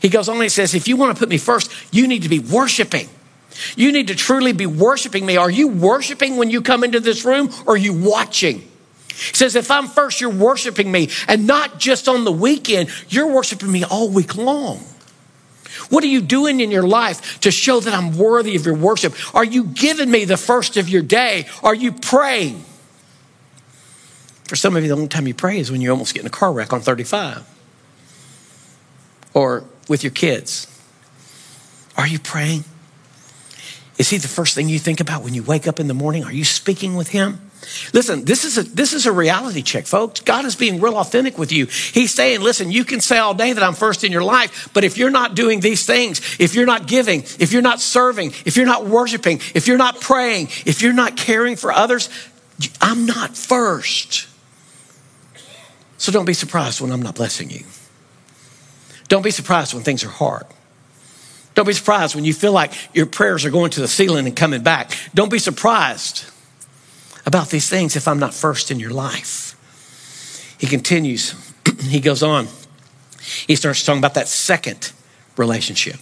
He 0.00 0.08
goes 0.08 0.28
on 0.28 0.36
and 0.36 0.44
he 0.44 0.48
says, 0.48 0.74
If 0.74 0.88
you 0.88 0.96
want 0.96 1.14
to 1.14 1.18
put 1.18 1.28
me 1.28 1.38
first, 1.38 1.70
you 1.92 2.06
need 2.06 2.22
to 2.22 2.28
be 2.28 2.38
worshiping. 2.38 3.08
You 3.76 3.92
need 3.92 4.08
to 4.08 4.14
truly 4.14 4.52
be 4.52 4.66
worshiping 4.66 5.26
me. 5.26 5.36
Are 5.36 5.50
you 5.50 5.68
worshiping 5.68 6.36
when 6.36 6.50
you 6.50 6.62
come 6.62 6.84
into 6.84 7.00
this 7.00 7.24
room 7.24 7.50
or 7.66 7.74
are 7.74 7.78
you 7.78 7.92
watching? 7.92 8.60
He 9.08 9.34
says, 9.34 9.56
If 9.56 9.70
I'm 9.70 9.88
first, 9.88 10.20
you're 10.20 10.30
worshiping 10.30 10.90
me. 10.90 11.10
And 11.28 11.46
not 11.46 11.78
just 11.78 12.08
on 12.08 12.24
the 12.24 12.32
weekend, 12.32 12.88
you're 13.08 13.32
worshiping 13.32 13.70
me 13.70 13.84
all 13.84 14.08
week 14.08 14.36
long. 14.36 14.84
What 15.92 16.02
are 16.04 16.08
you 16.08 16.22
doing 16.22 16.60
in 16.60 16.70
your 16.70 16.84
life 16.84 17.38
to 17.40 17.50
show 17.50 17.78
that 17.78 17.92
I'm 17.92 18.16
worthy 18.16 18.56
of 18.56 18.64
your 18.64 18.74
worship? 18.74 19.14
Are 19.34 19.44
you 19.44 19.64
giving 19.64 20.10
me 20.10 20.24
the 20.24 20.38
first 20.38 20.78
of 20.78 20.88
your 20.88 21.02
day? 21.02 21.46
Are 21.62 21.74
you 21.74 21.92
praying? 21.92 22.64
For 24.44 24.56
some 24.56 24.74
of 24.74 24.82
you, 24.82 24.88
the 24.88 24.94
only 24.94 25.08
time 25.08 25.26
you 25.26 25.34
pray 25.34 25.58
is 25.58 25.70
when 25.70 25.82
you 25.82 25.90
almost 25.90 26.14
get 26.14 26.20
in 26.20 26.26
a 26.28 26.30
car 26.30 26.50
wreck 26.50 26.72
on 26.72 26.80
35 26.80 27.46
or 29.34 29.64
with 29.86 30.02
your 30.02 30.12
kids. 30.12 30.66
Are 31.98 32.06
you 32.06 32.18
praying? 32.18 32.64
Is 33.98 34.08
he 34.08 34.16
the 34.16 34.28
first 34.28 34.54
thing 34.54 34.70
you 34.70 34.78
think 34.78 34.98
about 34.98 35.22
when 35.22 35.34
you 35.34 35.42
wake 35.42 35.68
up 35.68 35.78
in 35.78 35.88
the 35.88 35.94
morning? 35.94 36.24
Are 36.24 36.32
you 36.32 36.44
speaking 36.46 36.96
with 36.96 37.08
him? 37.08 37.51
Listen, 37.92 38.24
this 38.24 38.44
is 38.44 38.58
a 38.58 38.62
this 38.64 38.92
is 38.92 39.06
a 39.06 39.12
reality 39.12 39.62
check, 39.62 39.86
folks. 39.86 40.20
God 40.20 40.44
is 40.44 40.56
being 40.56 40.80
real 40.80 40.96
authentic 40.96 41.38
with 41.38 41.52
you. 41.52 41.66
He's 41.66 42.12
saying, 42.12 42.40
listen, 42.40 42.72
you 42.72 42.84
can 42.84 43.00
say 43.00 43.18
all 43.18 43.34
day 43.34 43.52
that 43.52 43.62
I'm 43.62 43.74
first 43.74 44.02
in 44.02 44.10
your 44.10 44.24
life, 44.24 44.68
but 44.72 44.82
if 44.82 44.98
you're 44.98 45.10
not 45.10 45.36
doing 45.36 45.60
these 45.60 45.86
things, 45.86 46.20
if 46.40 46.54
you're 46.54 46.66
not 46.66 46.88
giving, 46.88 47.22
if 47.38 47.52
you're 47.52 47.62
not 47.62 47.80
serving, 47.80 48.32
if 48.44 48.56
you're 48.56 48.66
not 48.66 48.86
worshiping, 48.86 49.40
if 49.54 49.68
you're 49.68 49.78
not 49.78 50.00
praying, 50.00 50.48
if 50.66 50.82
you're 50.82 50.92
not 50.92 51.16
caring 51.16 51.54
for 51.54 51.70
others, 51.70 52.08
I'm 52.80 53.06
not 53.06 53.36
first. 53.36 54.28
So 55.98 56.10
don't 56.10 56.24
be 56.24 56.34
surprised 56.34 56.80
when 56.80 56.90
I'm 56.90 57.02
not 57.02 57.14
blessing 57.14 57.48
you. 57.50 57.64
Don't 59.06 59.22
be 59.22 59.30
surprised 59.30 59.72
when 59.72 59.84
things 59.84 60.02
are 60.02 60.08
hard. 60.08 60.46
Don't 61.54 61.66
be 61.66 61.74
surprised 61.74 62.14
when 62.16 62.24
you 62.24 62.32
feel 62.34 62.52
like 62.52 62.72
your 62.94 63.06
prayers 63.06 63.44
are 63.44 63.50
going 63.50 63.70
to 63.72 63.80
the 63.80 63.88
ceiling 63.88 64.26
and 64.26 64.34
coming 64.34 64.62
back. 64.62 64.90
Don't 65.14 65.30
be 65.30 65.38
surprised 65.38 66.24
about 67.26 67.50
these 67.50 67.68
things 67.68 67.96
if 67.96 68.08
I'm 68.08 68.18
not 68.18 68.34
first 68.34 68.70
in 68.70 68.80
your 68.80 68.90
life. 68.90 69.56
He 70.58 70.66
continues, 70.66 71.34
he 71.80 72.00
goes 72.00 72.22
on. 72.22 72.48
He 73.46 73.56
starts 73.56 73.84
talking 73.84 74.00
about 74.00 74.14
that 74.14 74.28
second 74.28 74.92
relationship. 75.36 75.96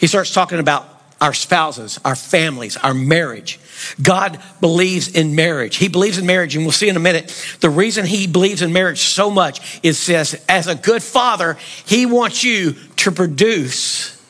He 0.00 0.06
starts 0.06 0.32
talking 0.32 0.58
about 0.58 0.96
our 1.20 1.32
spouses, 1.32 1.98
our 2.04 2.14
families, 2.14 2.76
our 2.76 2.92
marriage. 2.92 3.58
God 4.02 4.40
believes 4.60 5.08
in 5.08 5.34
marriage. 5.34 5.76
He 5.76 5.88
believes 5.88 6.18
in 6.18 6.26
marriage, 6.26 6.56
and 6.56 6.64
we'll 6.64 6.72
see 6.72 6.88
in 6.88 6.96
a 6.96 7.00
minute. 7.00 7.28
The 7.60 7.70
reason 7.70 8.04
he 8.04 8.26
believes 8.26 8.60
in 8.60 8.72
marriage 8.72 9.00
so 9.00 9.30
much 9.30 9.80
is 9.82 9.98
says, 9.98 10.42
as 10.48 10.66
a 10.66 10.74
good 10.74 11.02
father, 11.02 11.56
he 11.86 12.04
wants 12.04 12.44
you 12.44 12.72
to 12.96 13.10
produce 13.10 14.20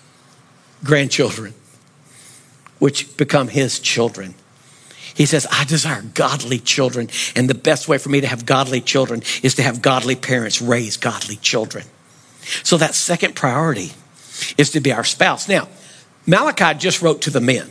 grandchildren, 0.84 1.54
which 2.78 3.16
become 3.16 3.48
his 3.48 3.80
children. 3.80 4.34
He 5.16 5.24
says, 5.24 5.46
I 5.50 5.64
desire 5.64 6.02
godly 6.02 6.58
children. 6.58 7.08
And 7.34 7.48
the 7.48 7.54
best 7.54 7.88
way 7.88 7.96
for 7.96 8.10
me 8.10 8.20
to 8.20 8.26
have 8.26 8.44
godly 8.44 8.82
children 8.82 9.22
is 9.42 9.54
to 9.54 9.62
have 9.62 9.80
godly 9.80 10.14
parents 10.14 10.60
raise 10.60 10.98
godly 10.98 11.36
children. 11.36 11.84
So 12.62 12.76
that 12.76 12.94
second 12.94 13.34
priority 13.34 13.92
is 14.58 14.70
to 14.72 14.80
be 14.80 14.92
our 14.92 15.04
spouse. 15.04 15.48
Now, 15.48 15.68
Malachi 16.26 16.78
just 16.78 17.00
wrote 17.00 17.22
to 17.22 17.30
the 17.30 17.40
men. 17.40 17.70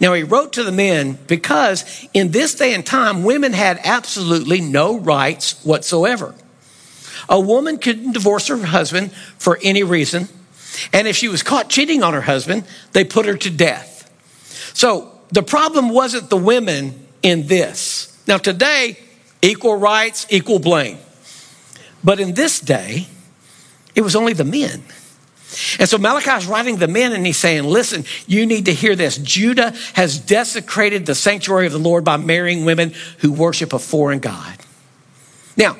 Now, 0.00 0.14
he 0.14 0.22
wrote 0.22 0.54
to 0.54 0.64
the 0.64 0.72
men 0.72 1.18
because 1.26 2.06
in 2.14 2.30
this 2.30 2.54
day 2.54 2.74
and 2.74 2.84
time, 2.84 3.22
women 3.22 3.52
had 3.52 3.78
absolutely 3.84 4.60
no 4.60 4.98
rights 4.98 5.62
whatsoever. 5.62 6.34
A 7.28 7.40
woman 7.40 7.78
couldn't 7.78 8.12
divorce 8.12 8.48
her 8.48 8.56
husband 8.58 9.12
for 9.38 9.58
any 9.62 9.82
reason. 9.82 10.28
And 10.92 11.06
if 11.06 11.16
she 11.16 11.28
was 11.28 11.42
caught 11.42 11.68
cheating 11.68 12.02
on 12.02 12.14
her 12.14 12.22
husband, 12.22 12.64
they 12.92 13.04
put 13.04 13.26
her 13.26 13.36
to 13.36 13.50
death. 13.50 14.10
So 14.74 15.15
the 15.30 15.42
problem 15.42 15.90
wasn't 15.90 16.30
the 16.30 16.36
women 16.36 17.06
in 17.22 17.46
this. 17.46 18.16
Now, 18.26 18.38
today, 18.38 18.98
equal 19.42 19.76
rights, 19.76 20.26
equal 20.30 20.58
blame. 20.58 20.98
But 22.04 22.20
in 22.20 22.34
this 22.34 22.60
day, 22.60 23.06
it 23.94 24.02
was 24.02 24.14
only 24.14 24.32
the 24.32 24.44
men. 24.44 24.84
And 25.78 25.88
so 25.88 25.96
Malachi 25.96 26.30
is 26.32 26.46
writing 26.46 26.76
the 26.76 26.88
men 26.88 27.12
and 27.12 27.24
he's 27.24 27.38
saying, 27.38 27.64
listen, 27.64 28.04
you 28.26 28.46
need 28.46 28.66
to 28.66 28.74
hear 28.74 28.94
this. 28.94 29.16
Judah 29.16 29.72
has 29.94 30.18
desecrated 30.18 31.06
the 31.06 31.14
sanctuary 31.14 31.66
of 31.66 31.72
the 31.72 31.78
Lord 31.78 32.04
by 32.04 32.16
marrying 32.16 32.64
women 32.64 32.92
who 33.18 33.32
worship 33.32 33.72
a 33.72 33.78
foreign 33.78 34.18
God. 34.18 34.56
Now, 35.56 35.76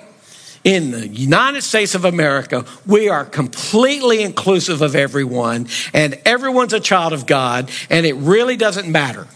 in 0.64 0.90
the 0.90 1.06
United 1.06 1.62
States 1.62 1.94
of 1.94 2.04
America, 2.04 2.64
we 2.86 3.08
are 3.08 3.24
completely 3.24 4.22
inclusive 4.22 4.82
of 4.82 4.96
everyone, 4.96 5.68
and 5.92 6.18
everyone's 6.24 6.72
a 6.72 6.80
child 6.80 7.12
of 7.12 7.26
God, 7.26 7.70
and 7.88 8.04
it 8.04 8.14
really 8.14 8.56
doesn't 8.56 8.90
matter. 8.90 9.28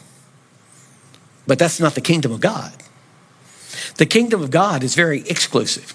But 1.51 1.59
that's 1.59 1.81
not 1.81 1.97
the 1.97 2.01
kingdom 2.01 2.31
of 2.31 2.41
God. 2.41 2.73
The 3.97 4.07
kingdom 4.07 4.41
of 4.41 4.53
God 4.53 4.85
is 4.85 4.95
very 4.95 5.23
exclusive. 5.23 5.93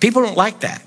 People 0.00 0.22
don't 0.22 0.36
like 0.36 0.58
that. 0.58 0.84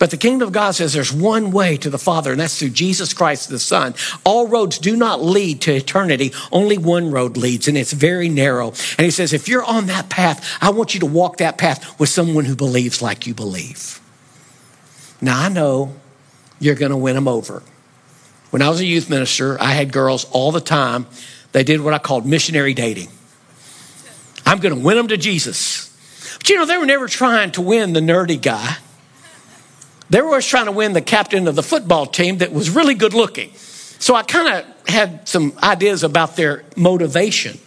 But 0.00 0.10
the 0.10 0.16
kingdom 0.16 0.48
of 0.48 0.52
God 0.52 0.74
says 0.74 0.92
there's 0.92 1.12
one 1.12 1.52
way 1.52 1.76
to 1.76 1.88
the 1.88 2.00
Father, 2.00 2.32
and 2.32 2.40
that's 2.40 2.58
through 2.58 2.70
Jesus 2.70 3.14
Christ 3.14 3.48
the 3.48 3.60
Son. 3.60 3.94
All 4.24 4.48
roads 4.48 4.80
do 4.80 4.96
not 4.96 5.22
lead 5.22 5.60
to 5.60 5.72
eternity, 5.72 6.32
only 6.50 6.76
one 6.76 7.12
road 7.12 7.36
leads, 7.36 7.68
and 7.68 7.78
it's 7.78 7.92
very 7.92 8.28
narrow. 8.28 8.70
And 8.70 9.04
he 9.04 9.12
says, 9.12 9.32
if 9.32 9.46
you're 9.46 9.62
on 9.62 9.86
that 9.86 10.08
path, 10.08 10.44
I 10.60 10.70
want 10.70 10.94
you 10.94 11.00
to 11.00 11.06
walk 11.06 11.36
that 11.36 11.58
path 11.58 12.00
with 12.00 12.08
someone 12.08 12.44
who 12.44 12.56
believes 12.56 13.00
like 13.00 13.24
you 13.24 13.34
believe. 13.34 14.00
Now, 15.20 15.40
I 15.40 15.48
know 15.48 15.94
you're 16.58 16.74
going 16.74 16.90
to 16.90 16.96
win 16.96 17.14
them 17.14 17.28
over. 17.28 17.62
When 18.50 18.62
I 18.62 18.68
was 18.68 18.80
a 18.80 18.84
youth 18.84 19.08
minister, 19.08 19.56
I 19.60 19.74
had 19.74 19.92
girls 19.92 20.24
all 20.32 20.50
the 20.50 20.60
time. 20.60 21.06
They 21.52 21.64
did 21.64 21.80
what 21.80 21.94
I 21.94 21.98
called 21.98 22.26
missionary 22.26 22.74
dating. 22.74 23.08
I'm 24.44 24.58
going 24.58 24.74
to 24.74 24.80
win 24.80 24.96
them 24.96 25.08
to 25.08 25.16
Jesus. 25.16 25.86
But 26.38 26.48
you 26.50 26.56
know, 26.56 26.66
they 26.66 26.76
were 26.76 26.86
never 26.86 27.08
trying 27.08 27.52
to 27.52 27.62
win 27.62 27.92
the 27.92 28.00
nerdy 28.00 28.40
guy. 28.40 28.76
They 30.10 30.20
were 30.22 30.28
always 30.28 30.46
trying 30.46 30.66
to 30.66 30.72
win 30.72 30.94
the 30.94 31.02
captain 31.02 31.46
of 31.48 31.54
the 31.54 31.62
football 31.62 32.06
team 32.06 32.38
that 32.38 32.52
was 32.52 32.70
really 32.70 32.94
good 32.94 33.12
looking. 33.12 33.52
So 33.54 34.14
I 34.14 34.22
kind 34.22 34.48
of 34.64 34.88
had 34.88 35.28
some 35.28 35.52
ideas 35.62 36.02
about 36.02 36.36
their 36.36 36.64
motivation. 36.76 37.58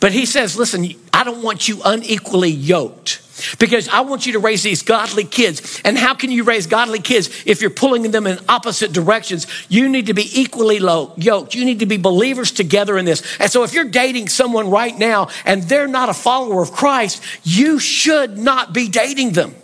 But 0.00 0.12
he 0.12 0.26
says, 0.26 0.56
listen, 0.56 0.86
I 1.12 1.22
don't 1.22 1.42
want 1.42 1.68
you 1.68 1.80
unequally 1.84 2.50
yoked 2.50 3.20
because 3.58 3.88
I 3.88 4.00
want 4.00 4.26
you 4.26 4.34
to 4.34 4.38
raise 4.38 4.62
these 4.62 4.82
godly 4.82 5.24
kids. 5.24 5.80
And 5.84 5.98
how 5.98 6.14
can 6.14 6.30
you 6.30 6.44
raise 6.44 6.66
godly 6.66 7.00
kids 7.00 7.28
if 7.46 7.60
you're 7.60 7.70
pulling 7.70 8.10
them 8.10 8.26
in 8.26 8.38
opposite 8.48 8.92
directions? 8.92 9.46
You 9.68 9.88
need 9.88 10.06
to 10.06 10.14
be 10.14 10.28
equally 10.40 10.78
yoked. 10.78 11.54
You 11.54 11.64
need 11.64 11.80
to 11.80 11.86
be 11.86 11.96
believers 11.96 12.52
together 12.52 12.96
in 12.96 13.04
this. 13.04 13.22
And 13.40 13.50
so 13.50 13.64
if 13.64 13.74
you're 13.74 13.84
dating 13.84 14.28
someone 14.28 14.70
right 14.70 14.96
now 14.96 15.28
and 15.44 15.62
they're 15.64 15.88
not 15.88 16.08
a 16.08 16.14
follower 16.14 16.62
of 16.62 16.72
Christ, 16.72 17.22
you 17.42 17.78
should 17.78 18.38
not 18.38 18.72
be 18.72 18.88
dating 18.88 19.32
them. 19.32 19.54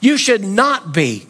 You 0.00 0.16
should 0.16 0.44
not 0.44 0.92
be 0.92 1.26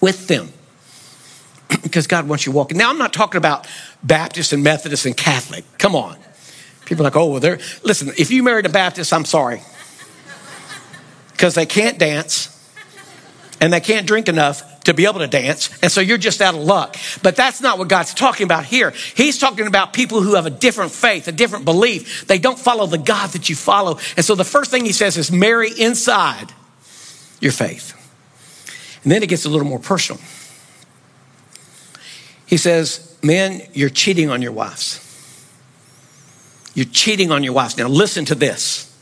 with 0.00 0.28
them 0.28 0.50
because 1.82 2.06
God 2.06 2.28
wants 2.28 2.46
you 2.46 2.52
walking. 2.52 2.78
Now, 2.78 2.90
I'm 2.90 2.98
not 2.98 3.12
talking 3.12 3.38
about 3.38 3.66
Baptist 4.02 4.52
and 4.52 4.62
Methodist 4.62 5.06
and 5.06 5.16
Catholic. 5.16 5.64
Come 5.78 5.96
on. 5.96 6.16
People 6.84 7.04
are 7.04 7.08
like, 7.08 7.16
oh, 7.16 7.26
well, 7.26 7.40
they're, 7.40 7.58
listen, 7.82 8.12
if 8.16 8.30
you 8.30 8.44
married 8.44 8.64
a 8.64 8.70
Baptist, 8.70 9.12
I'm 9.12 9.24
sorry. 9.24 9.60
Because 11.36 11.54
they 11.54 11.66
can't 11.66 11.98
dance 11.98 12.52
and 13.60 13.72
they 13.72 13.80
can't 13.80 14.06
drink 14.06 14.28
enough 14.28 14.84
to 14.84 14.94
be 14.94 15.04
able 15.04 15.18
to 15.18 15.26
dance. 15.26 15.70
And 15.82 15.90
so 15.90 16.00
you're 16.00 16.18
just 16.18 16.40
out 16.40 16.54
of 16.54 16.60
luck. 16.60 16.96
But 17.22 17.36
that's 17.36 17.60
not 17.60 17.78
what 17.78 17.88
God's 17.88 18.14
talking 18.14 18.44
about 18.44 18.64
here. 18.64 18.92
He's 19.14 19.38
talking 19.38 19.66
about 19.66 19.92
people 19.92 20.22
who 20.22 20.34
have 20.34 20.46
a 20.46 20.50
different 20.50 20.92
faith, 20.92 21.26
a 21.28 21.32
different 21.32 21.64
belief. 21.64 22.26
They 22.26 22.38
don't 22.38 22.58
follow 22.58 22.86
the 22.86 22.98
God 22.98 23.30
that 23.30 23.48
you 23.48 23.56
follow. 23.56 23.98
And 24.16 24.24
so 24.24 24.34
the 24.34 24.44
first 24.44 24.70
thing 24.70 24.84
he 24.84 24.92
says 24.92 25.16
is 25.16 25.32
marry 25.32 25.70
inside 25.78 26.52
your 27.40 27.52
faith. 27.52 27.92
And 29.02 29.12
then 29.12 29.22
it 29.22 29.28
gets 29.28 29.44
a 29.44 29.48
little 29.48 29.66
more 29.66 29.78
personal. 29.78 30.20
He 32.46 32.56
says, 32.56 33.16
Men, 33.22 33.62
you're 33.72 33.90
cheating 33.90 34.30
on 34.30 34.40
your 34.42 34.52
wives. 34.52 35.02
You're 36.74 36.86
cheating 36.86 37.32
on 37.32 37.42
your 37.42 37.54
wives. 37.54 37.76
Now, 37.76 37.88
listen 37.88 38.24
to 38.26 38.34
this. 38.34 38.95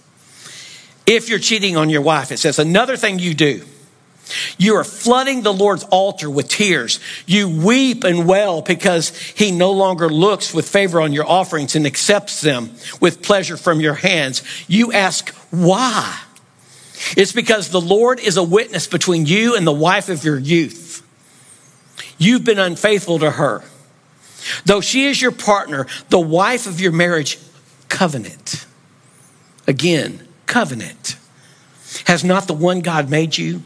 If 1.07 1.29
you're 1.29 1.39
cheating 1.39 1.77
on 1.77 1.91
your 1.91 2.03
wife, 2.03 2.33
it 2.33 2.39
says 2.39 2.59
another 2.59 2.97
thing 2.97 3.19
you 3.19 3.35
do. 3.35 3.65
You 4.57 4.77
are 4.77 4.85
flooding 4.85 5.43
the 5.43 5.53
Lord's 5.53 5.85
altar 5.85 6.31
with 6.31 6.49
tears. 6.49 6.99
You 7.27 7.49
weep 7.49 8.05
and 8.05 8.27
wail 8.27 8.63
because 8.63 9.17
he 9.19 9.51
no 9.51 9.73
longer 9.73 10.09
looks 10.09 10.55
with 10.55 10.69
favor 10.69 11.01
on 11.01 11.13
your 11.13 11.29
offerings 11.29 11.77
and 11.77 11.87
accepts 11.87 12.41
them 12.41 12.71
with 13.01 13.23
pleasure 13.23 13.59
from 13.59 13.81
your 13.81 13.95
hands. 13.95 14.43
You 14.67 14.93
ask, 14.93 15.29
why? 15.51 16.21
It's 17.17 17.33
because 17.33 17.69
the 17.69 17.81
Lord 17.81 18.19
is 18.19 18.37
a 18.37 18.43
witness 18.43 18.87
between 18.87 19.27
you 19.27 19.57
and 19.57 19.67
the 19.67 19.73
wife 19.73 20.09
of 20.09 20.25
your 20.25 20.39
youth. 20.39 21.03
You've 22.17 22.45
been 22.45 22.59
unfaithful 22.59 23.19
to 23.19 23.33
her. 23.33 23.63
Though 24.65 24.81
she 24.81 25.07
is 25.07 25.21
your 25.21 25.33
partner, 25.33 25.87
the 26.09 26.21
wife 26.21 26.67
of 26.67 26.81
your 26.81 26.93
marriage 26.93 27.39
covenant. 27.89 28.67
Again, 29.67 30.27
covenant. 30.55 31.17
Has 32.05 32.23
not 32.23 32.47
the 32.47 32.55
one 32.55 32.79
God 32.79 33.11
made 33.11 33.37
you? 33.37 33.61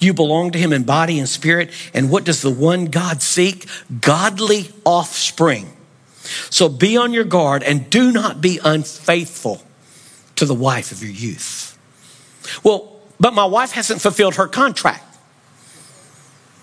You 0.00 0.12
belong 0.12 0.50
to 0.50 0.58
him 0.58 0.72
in 0.72 0.82
body 0.82 1.20
and 1.20 1.28
spirit. 1.28 1.70
And 1.94 2.10
what 2.10 2.24
does 2.24 2.42
the 2.42 2.50
one 2.50 2.86
God 2.86 3.22
seek? 3.22 3.68
Godly 4.00 4.72
offspring. 4.84 5.70
So 6.50 6.68
be 6.68 6.96
on 6.96 7.12
your 7.12 7.22
guard 7.22 7.62
and 7.62 7.88
do 7.90 8.10
not 8.10 8.40
be 8.40 8.58
unfaithful 8.64 9.62
to 10.34 10.44
the 10.44 10.54
wife 10.54 10.90
of 10.90 11.00
your 11.00 11.12
youth. 11.12 11.78
Well, 12.64 13.00
but 13.20 13.32
my 13.32 13.44
wife 13.44 13.70
hasn't 13.70 14.00
fulfilled 14.00 14.34
her 14.34 14.48
contract. 14.48 15.04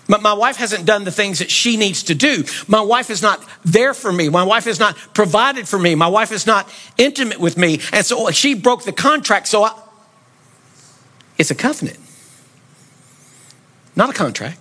But 0.08 0.22
my 0.22 0.34
wife 0.34 0.56
hasn't 0.56 0.84
done 0.84 1.04
the 1.04 1.10
things 1.10 1.38
that 1.38 1.50
she 1.50 1.76
needs 1.76 2.02
to 2.04 2.14
do. 2.14 2.44
My 2.68 2.82
wife 2.82 3.08
is 3.08 3.22
not 3.22 3.42
there 3.64 3.94
for 3.94 4.12
me. 4.12 4.28
My 4.28 4.42
wife 4.42 4.66
is 4.66 4.78
not 4.78 4.96
provided 5.14 5.66
for 5.66 5.78
me. 5.78 5.94
My 5.94 6.08
wife 6.08 6.30
is 6.30 6.46
not 6.46 6.68
intimate 6.98 7.40
with 7.40 7.56
me. 7.56 7.80
And 7.92 8.04
so 8.04 8.30
she 8.30 8.54
broke 8.54 8.84
the 8.84 8.92
contract. 8.92 9.48
So 9.48 9.64
I, 9.64 9.72
it's 11.38 11.50
a 11.50 11.54
covenant 11.54 11.98
not 13.96 14.10
a 14.10 14.12
contract. 14.12 14.58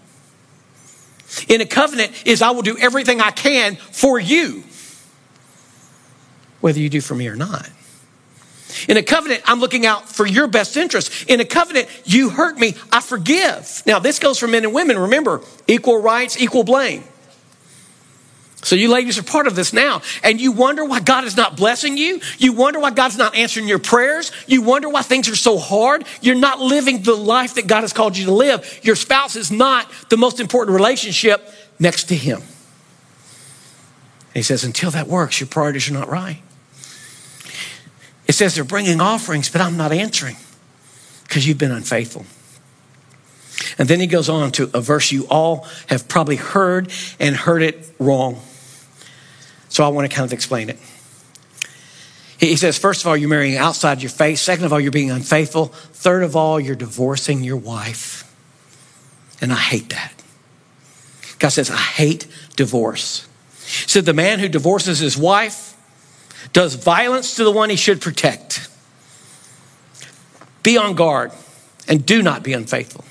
In 1.48 1.62
a 1.62 1.66
covenant 1.66 2.12
is 2.26 2.42
I 2.42 2.52
will 2.52 2.62
do 2.62 2.78
everything 2.78 3.20
I 3.20 3.32
can 3.32 3.76
for 3.76 4.20
you, 4.20 4.64
whether 6.62 6.80
you 6.80 6.90
do 6.90 7.02
for 7.02 7.16
me 7.16 7.28
or 7.28 7.36
not. 7.36 7.70
In 8.88 8.98
a 8.98 9.04
covenant, 9.04 9.42
I'm 9.46 9.60
looking 9.60 9.86
out 9.86 10.10
for 10.10 10.26
your 10.26 10.48
best 10.48 10.78
interest. 10.78 11.30
In 11.30 11.40
a 11.40 11.46
covenant, 11.46 11.88
you 12.06 12.30
hurt 12.30 12.58
me, 12.58 12.76
I 12.92 13.02
forgive. 13.02 13.84
Now, 13.86 14.00
this 14.00 14.20
goes 14.20 14.40
for 14.40 14.48
men 14.48 14.66
and 14.66 14.74
women. 14.74 14.98
Remember, 14.98 15.42
equal 15.68 16.02
rights, 16.02 16.40
equal 16.40 16.64
blame. 16.64 17.04
So 18.64 18.78
you 18.78 18.90
ladies 18.90 19.18
are 19.18 19.24
part 19.24 19.48
of 19.48 19.56
this 19.56 19.74
now. 19.74 20.02
And 20.24 20.40
you 20.40 20.54
wonder 20.54 20.86
why 20.86 21.02
God 21.02 21.26
is 21.26 21.36
not 21.36 21.58
blessing 21.58 21.98
you. 21.98 22.22
You 22.38 22.54
wonder 22.54 22.80
why 22.80 22.92
God's 22.92 23.18
not 23.18 23.36
answering 23.36 23.68
your 23.68 23.80
prayers. 23.80 24.32
You 24.48 24.62
wonder 24.62 24.88
why 24.88 25.02
things 25.02 25.28
are 25.28 25.36
so 25.36 25.58
hard. 25.58 26.06
You're 26.22 26.36
not 26.36 26.62
living 26.62 27.04
the 27.04 27.16
life 27.16 27.56
that 27.56 27.68
God 27.68 27.82
has 27.82 27.92
called 27.92 28.18
you 28.18 28.26
to 28.26 28.34
live. 28.34 28.80
Your 28.82 28.96
spouse 28.96 29.36
is 29.36 29.52
not 29.52 29.92
the 30.10 30.16
most 30.16 30.40
important 30.40 30.76
relationship 30.76 31.46
next 31.78 32.06
to 32.06 32.16
Him. 32.16 32.40
And 32.40 34.40
he 34.40 34.44
says, 34.44 34.64
until 34.64 34.92
that 34.92 35.08
works, 35.08 35.40
your 35.40 35.48
priorities 35.48 35.90
are 35.90 35.94
not 35.94 36.10
right. 36.10 36.42
It 38.28 38.34
says 38.34 38.56
they're 38.56 38.64
bringing 38.64 39.02
offerings, 39.02 39.50
but 39.50 39.62
I'm 39.62 39.78
not 39.78 39.92
answering 39.92 40.38
because 41.24 41.48
you've 41.48 41.58
been 41.58 41.72
unfaithful. 41.72 42.26
And 43.78 43.88
then 43.88 44.00
he 44.00 44.08
goes 44.08 44.30
on 44.30 44.52
to 44.54 44.70
a 44.74 44.82
verse 44.82 45.12
you 45.12 45.26
all 45.30 45.68
have 45.88 46.08
probably 46.08 46.36
heard 46.36 46.92
and 47.20 47.36
heard 47.36 47.62
it 47.62 47.92
wrong. 48.00 48.42
So 49.70 49.84
I 49.84 49.88
want 49.90 50.10
to 50.10 50.16
kind 50.16 50.26
of 50.26 50.34
explain 50.34 50.70
it. 50.70 50.80
He 52.40 52.56
says, 52.58 52.78
first 52.78 53.02
of 53.02 53.08
all, 53.08 53.16
you're 53.16 53.30
marrying 53.30 53.58
outside 53.58 54.02
your 54.02 54.10
faith. 54.10 54.38
Second 54.38 54.66
of 54.66 54.74
all, 54.74 54.80
you're 54.80 54.92
being 54.92 55.12
unfaithful. 55.12 55.68
Third 55.68 56.24
of 56.24 56.36
all, 56.36 56.60
you're 56.60 56.76
divorcing 56.76 57.44
your 57.44 57.58
wife. 57.58 58.30
And 59.42 59.52
I 59.52 59.58
hate 59.58 59.90
that. 59.90 60.14
God 61.40 61.50
says, 61.50 61.70
I 61.72 61.78
hate 61.78 62.28
divorce. 62.56 63.28
So 63.88 64.02
the 64.02 64.14
man 64.14 64.40
who 64.40 64.50
divorces 64.50 65.00
his 65.00 65.18
wife 65.18 65.73
does 66.54 66.76
violence 66.76 67.36
to 67.36 67.44
the 67.44 67.52
one 67.52 67.70
he 67.70 67.76
should 67.76 68.00
protect. 68.00 68.70
Be 70.62 70.78
on 70.78 70.96
guard 70.96 71.32
and 71.88 72.06
do 72.06 72.22
not 72.22 72.44
be 72.44 72.54
unfaithful. 72.54 73.04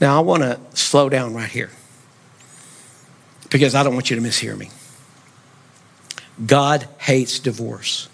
Now, 0.00 0.18
I 0.18 0.20
want 0.20 0.42
to 0.42 0.58
slow 0.74 1.08
down 1.08 1.32
right 1.32 1.48
here 1.48 1.70
because 3.50 3.74
I 3.74 3.84
don't 3.84 3.94
want 3.94 4.10
you 4.10 4.16
to 4.16 4.22
mishear 4.22 4.58
me. 4.58 4.70
God 6.44 6.88
hates 6.98 7.38
divorce, 7.38 8.08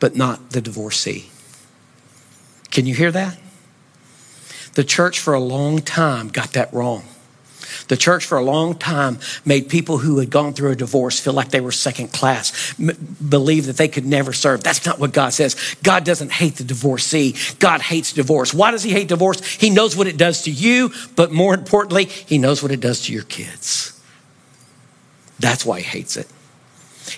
but 0.00 0.16
not 0.16 0.50
the 0.50 0.60
divorcee. 0.60 1.30
Can 2.70 2.86
you 2.86 2.94
hear 2.94 3.12
that? 3.12 3.38
The 4.74 4.82
church 4.82 5.20
for 5.20 5.34
a 5.34 5.40
long 5.40 5.80
time 5.80 6.28
got 6.28 6.54
that 6.54 6.72
wrong. 6.72 7.04
The 7.88 7.96
church 7.96 8.24
for 8.24 8.38
a 8.38 8.44
long 8.44 8.74
time 8.74 9.18
made 9.44 9.68
people 9.68 9.98
who 9.98 10.18
had 10.18 10.30
gone 10.30 10.54
through 10.54 10.70
a 10.70 10.76
divorce 10.76 11.20
feel 11.20 11.32
like 11.32 11.50
they 11.50 11.60
were 11.60 11.72
second 11.72 12.12
class, 12.12 12.74
m- 12.78 13.16
believe 13.28 13.66
that 13.66 13.76
they 13.76 13.88
could 13.88 14.06
never 14.06 14.32
serve. 14.32 14.62
That's 14.62 14.86
not 14.86 14.98
what 14.98 15.12
God 15.12 15.30
says. 15.30 15.56
God 15.82 16.04
doesn't 16.04 16.32
hate 16.32 16.56
the 16.56 16.64
divorcee. 16.64 17.34
God 17.58 17.80
hates 17.80 18.12
divorce. 18.12 18.54
Why 18.54 18.70
does 18.70 18.82
he 18.82 18.90
hate 18.90 19.08
divorce? 19.08 19.44
He 19.44 19.70
knows 19.70 19.96
what 19.96 20.06
it 20.06 20.16
does 20.16 20.42
to 20.42 20.50
you, 20.50 20.92
but 21.16 21.32
more 21.32 21.54
importantly, 21.54 22.04
he 22.04 22.38
knows 22.38 22.62
what 22.62 22.72
it 22.72 22.80
does 22.80 23.02
to 23.02 23.12
your 23.12 23.24
kids. 23.24 24.00
That's 25.38 25.66
why 25.66 25.80
he 25.80 25.84
hates 25.84 26.16
it. 26.16 26.28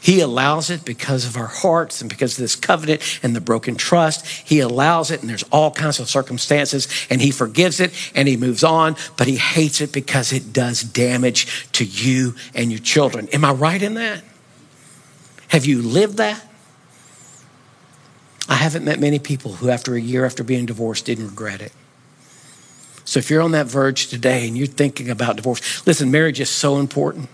He 0.01 0.21
allows 0.21 0.71
it 0.71 0.85
because 0.85 1.27
of 1.27 1.37
our 1.37 1.47
hearts 1.47 2.01
and 2.01 2.09
because 2.09 2.33
of 2.33 2.39
this 2.39 2.57
covenant 2.57 3.21
and 3.23 3.37
the 3.37 3.41
broken 3.41 3.77
trust. 3.77 4.27
He 4.27 4.61
allows 4.61 5.11
it, 5.11 5.21
and 5.21 5.29
there's 5.29 5.43
all 5.45 5.71
kinds 5.71 6.01
of 6.01 6.09
circumstances, 6.09 6.89
and 7.11 7.21
He 7.21 7.31
forgives 7.31 7.81
it 7.81 7.93
and 8.15 8.27
He 8.27 8.37
moves 8.37 8.65
on, 8.65 8.97
but 9.17 9.27
He 9.27 9.37
hates 9.37 9.81
it 9.81 9.93
because 9.93 10.33
it 10.33 10.53
does 10.53 10.83
damage 10.83 11.71
to 11.73 11.85
you 11.85 12.35
and 12.55 12.71
your 12.71 12.81
children. 12.81 13.29
Am 13.33 13.45
I 13.45 13.53
right 13.53 13.83
in 13.83 13.95
that? 13.95 14.23
Have 15.49 15.67
you 15.67 15.83
lived 15.83 16.17
that? 16.17 16.45
I 18.49 18.57
haven't 18.57 18.85
met 18.85 19.01
many 19.01 19.19
people 19.19 19.55
who, 19.55 19.71
after 19.71 19.95
a 19.95 20.01
year 20.01 20.25
after 20.25 20.45
being 20.45 20.67
divorced, 20.67 21.07
didn't 21.07 21.29
regret 21.29 21.63
it. 21.63 21.73
So 23.05 23.19
if 23.19 23.31
you're 23.31 23.43
on 23.43 23.53
that 23.53 23.67
verge 23.67 24.09
today 24.09 24.47
and 24.49 24.57
you're 24.57 24.67
thinking 24.67 25.11
about 25.11 25.37
divorce, 25.37 25.87
listen, 25.87 26.11
marriage 26.11 26.41
is 26.41 26.51
so 26.51 26.79
important. 26.79 27.29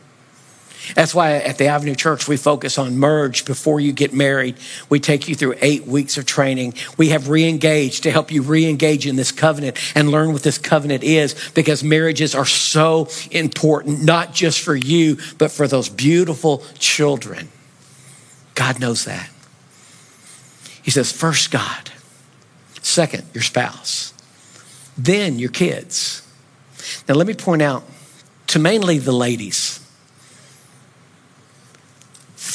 That's 0.95 1.15
why 1.15 1.35
at 1.35 1.59
the 1.59 1.67
Avenue 1.67 1.95
Church, 1.95 2.27
we 2.27 2.37
focus 2.37 2.79
on 2.79 2.97
merge 2.97 3.45
before 3.45 3.81
you 3.81 3.93
get 3.93 4.13
married. 4.13 4.57
We 4.89 5.01
take 5.01 5.29
you 5.29 5.35
through 5.35 5.57
eight 5.61 5.87
weeks 5.87 6.19
of 6.19 6.27
training. 6.27 6.75
We 6.97 7.11
have 7.11 7.29
re-engaged 7.29 8.03
to 8.05 8.11
help 8.11 8.31
you 8.31 8.43
re-engage 8.43 9.07
in 9.07 9.17
this 9.17 9.33
covenant 9.33 9.79
and 9.95 10.11
learn 10.11 10.33
what 10.33 10.43
this 10.43 10.59
covenant 10.59 11.05
is 11.05 11.51
because 11.55 11.85
marriages 11.85 12.35
are 12.35 12.47
so 12.47 13.09
important, 13.31 14.05
not 14.05 14.33
just 14.33 14.61
for 14.61 14.75
you, 14.75 15.19
but 15.39 15.51
for 15.51 15.69
those 15.69 15.89
beautiful 15.89 16.65
children. 16.79 17.49
God 18.55 18.81
knows 18.81 19.05
that. 19.05 19.31
He 20.83 20.91
says, 20.91 21.13
first 21.13 21.51
God, 21.51 21.91
second, 22.83 23.25
your 23.35 23.43
spouse, 23.43 24.15
then 24.97 25.39
your 25.39 25.51
kids. 25.51 26.27
Now, 27.09 27.15
let 27.15 27.27
me 27.27 27.35
point 27.35 27.63
out 27.63 27.85
to 28.49 28.59
mainly 28.59 28.99
the 28.99 29.13
ladies 29.13 29.80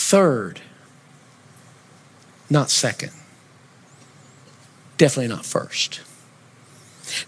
third, 0.05 0.61
not 2.47 2.69
second. 2.69 3.11
Definitely 4.97 5.29
not 5.29 5.45
first. 5.45 6.01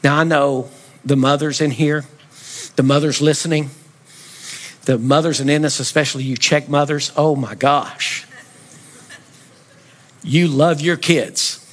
Now, 0.03 0.17
I 0.17 0.23
know 0.23 0.69
the 1.03 1.15
mothers 1.15 1.59
in 1.59 1.71
here, 1.71 2.05
the 2.75 2.83
mothers 2.83 3.19
listening, 3.19 3.71
the 4.85 4.99
mothers 4.99 5.39
and 5.39 5.49
in 5.49 5.65
especially 5.65 6.23
you 6.23 6.37
check 6.37 6.69
mothers, 6.69 7.11
oh 7.17 7.35
my 7.35 7.55
gosh. 7.55 8.27
You 10.23 10.47
love 10.47 10.79
your 10.79 10.97
kids. 10.97 11.63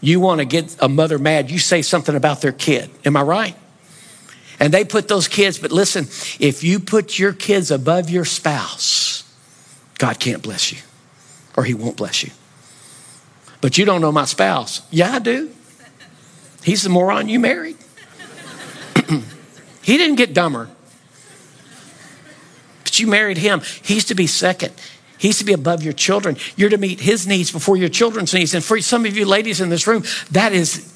You 0.00 0.20
want 0.20 0.38
to 0.38 0.44
get 0.44 0.76
a 0.80 0.88
mother 0.88 1.18
mad, 1.18 1.50
you 1.50 1.58
say 1.58 1.82
something 1.82 2.14
about 2.14 2.42
their 2.42 2.52
kid. 2.52 2.90
Am 3.04 3.16
I 3.16 3.22
right? 3.22 3.56
And 4.60 4.72
they 4.72 4.84
put 4.84 5.08
those 5.08 5.26
kids, 5.26 5.58
but 5.58 5.72
listen, 5.72 6.04
if 6.38 6.62
you 6.62 6.78
put 6.78 7.18
your 7.18 7.32
kids 7.32 7.70
above 7.72 8.08
your 8.08 8.24
spouse, 8.24 9.15
God 9.98 10.18
can't 10.18 10.42
bless 10.42 10.72
you 10.72 10.78
or 11.56 11.64
he 11.64 11.74
won't 11.74 11.96
bless 11.96 12.22
you. 12.22 12.30
But 13.60 13.78
you 13.78 13.84
don't 13.84 14.00
know 14.00 14.12
my 14.12 14.26
spouse. 14.26 14.82
Yeah, 14.90 15.12
I 15.12 15.18
do. 15.18 15.50
He's 16.62 16.82
the 16.82 16.90
moron 16.90 17.28
you 17.28 17.40
married. 17.40 17.76
he 19.82 19.96
didn't 19.96 20.16
get 20.16 20.34
dumber. 20.34 20.68
But 22.84 22.98
you 23.00 23.06
married 23.06 23.38
him. 23.38 23.62
He's 23.82 24.04
to 24.06 24.14
be 24.14 24.26
second. 24.26 24.74
He's 25.18 25.38
to 25.38 25.44
be 25.44 25.54
above 25.54 25.82
your 25.82 25.94
children. 25.94 26.36
You're 26.56 26.70
to 26.70 26.76
meet 26.76 27.00
his 27.00 27.26
needs 27.26 27.50
before 27.50 27.76
your 27.76 27.88
children's 27.88 28.34
needs. 28.34 28.54
And 28.54 28.62
for 28.62 28.80
some 28.80 29.06
of 29.06 29.16
you 29.16 29.24
ladies 29.24 29.60
in 29.60 29.70
this 29.70 29.86
room, 29.86 30.04
that 30.32 30.52
is 30.52 30.92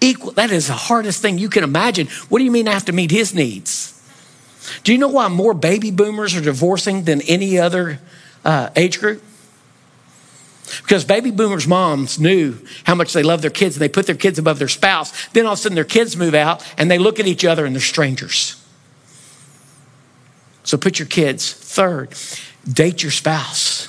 equal. 0.00 0.32
That 0.32 0.50
is 0.50 0.66
the 0.66 0.74
hardest 0.74 1.22
thing 1.22 1.38
you 1.38 1.48
can 1.48 1.64
imagine. 1.64 2.08
What 2.28 2.40
do 2.40 2.44
you 2.44 2.50
mean 2.50 2.68
I 2.68 2.72
have 2.72 2.84
to 2.86 2.92
meet 2.92 3.10
his 3.10 3.34
needs? 3.34 3.90
Do 4.82 4.92
you 4.92 4.98
know 4.98 5.08
why 5.08 5.28
more 5.28 5.54
baby 5.54 5.90
boomers 5.90 6.36
are 6.36 6.40
divorcing 6.40 7.04
than 7.04 7.22
any 7.22 7.58
other 7.58 8.00
uh, 8.44 8.70
age 8.76 9.00
group? 9.00 9.22
Because 10.82 11.04
baby 11.04 11.30
boomers' 11.30 11.66
moms 11.66 12.18
knew 12.18 12.56
how 12.84 12.94
much 12.94 13.12
they 13.12 13.22
love 13.22 13.42
their 13.42 13.50
kids 13.50 13.76
and 13.76 13.82
they 13.82 13.88
put 13.88 14.06
their 14.06 14.14
kids 14.14 14.38
above 14.38 14.58
their 14.58 14.68
spouse. 14.68 15.28
Then 15.28 15.46
all 15.46 15.52
of 15.52 15.58
a 15.58 15.62
sudden 15.62 15.76
their 15.76 15.84
kids 15.84 16.16
move 16.16 16.34
out 16.34 16.64
and 16.78 16.90
they 16.90 16.98
look 16.98 17.20
at 17.20 17.26
each 17.26 17.44
other 17.44 17.64
and 17.66 17.74
they're 17.74 17.82
strangers. 17.82 18.60
So 20.64 20.78
put 20.78 20.98
your 20.98 21.08
kids 21.08 21.52
third. 21.52 22.14
Date 22.70 23.02
your 23.02 23.12
spouse. 23.12 23.88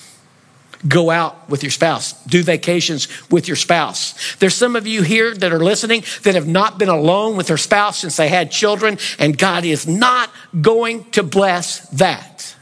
Go 0.88 1.10
out 1.10 1.50
with 1.50 1.63
your 1.63 1.72
spouse. 1.72 2.13
Do 2.26 2.44
vacations 2.44 3.08
with 3.32 3.48
your 3.48 3.56
spouse. 3.56 4.36
There's 4.36 4.54
some 4.54 4.76
of 4.76 4.86
you 4.86 5.02
here 5.02 5.34
that 5.34 5.52
are 5.52 5.63
listening 5.63 6.04
that 6.24 6.36
have 6.36 6.48
not 6.48 6.78
been 6.78 6.89
alone 6.89 7.38
with 7.38 7.48
their 7.48 7.58
spouse 7.58 8.00
since 8.00 8.18
they 8.18 8.28
had 8.28 8.52
children, 8.52 9.00
and 9.18 9.36
God 9.36 9.65
is 9.65 9.88
not 9.88 10.30
going 10.62 11.06
to 11.12 11.24
bless 11.24 11.88
that. 11.89 12.55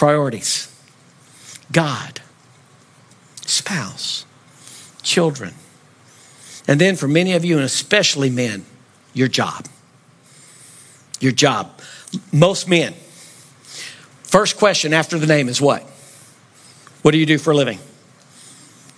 Priorities 0.00 0.74
God, 1.70 2.22
spouse, 3.44 4.24
children. 5.02 5.52
And 6.66 6.80
then 6.80 6.96
for 6.96 7.06
many 7.06 7.34
of 7.34 7.44
you, 7.44 7.56
and 7.56 7.66
especially 7.66 8.30
men, 8.30 8.64
your 9.12 9.28
job. 9.28 9.66
Your 11.20 11.32
job. 11.32 11.82
Most 12.32 12.66
men, 12.66 12.94
first 14.22 14.56
question 14.56 14.94
after 14.94 15.18
the 15.18 15.26
name 15.26 15.50
is 15.50 15.60
what? 15.60 15.82
What 17.02 17.10
do 17.10 17.18
you 17.18 17.26
do 17.26 17.36
for 17.36 17.50
a 17.50 17.54
living? 17.54 17.78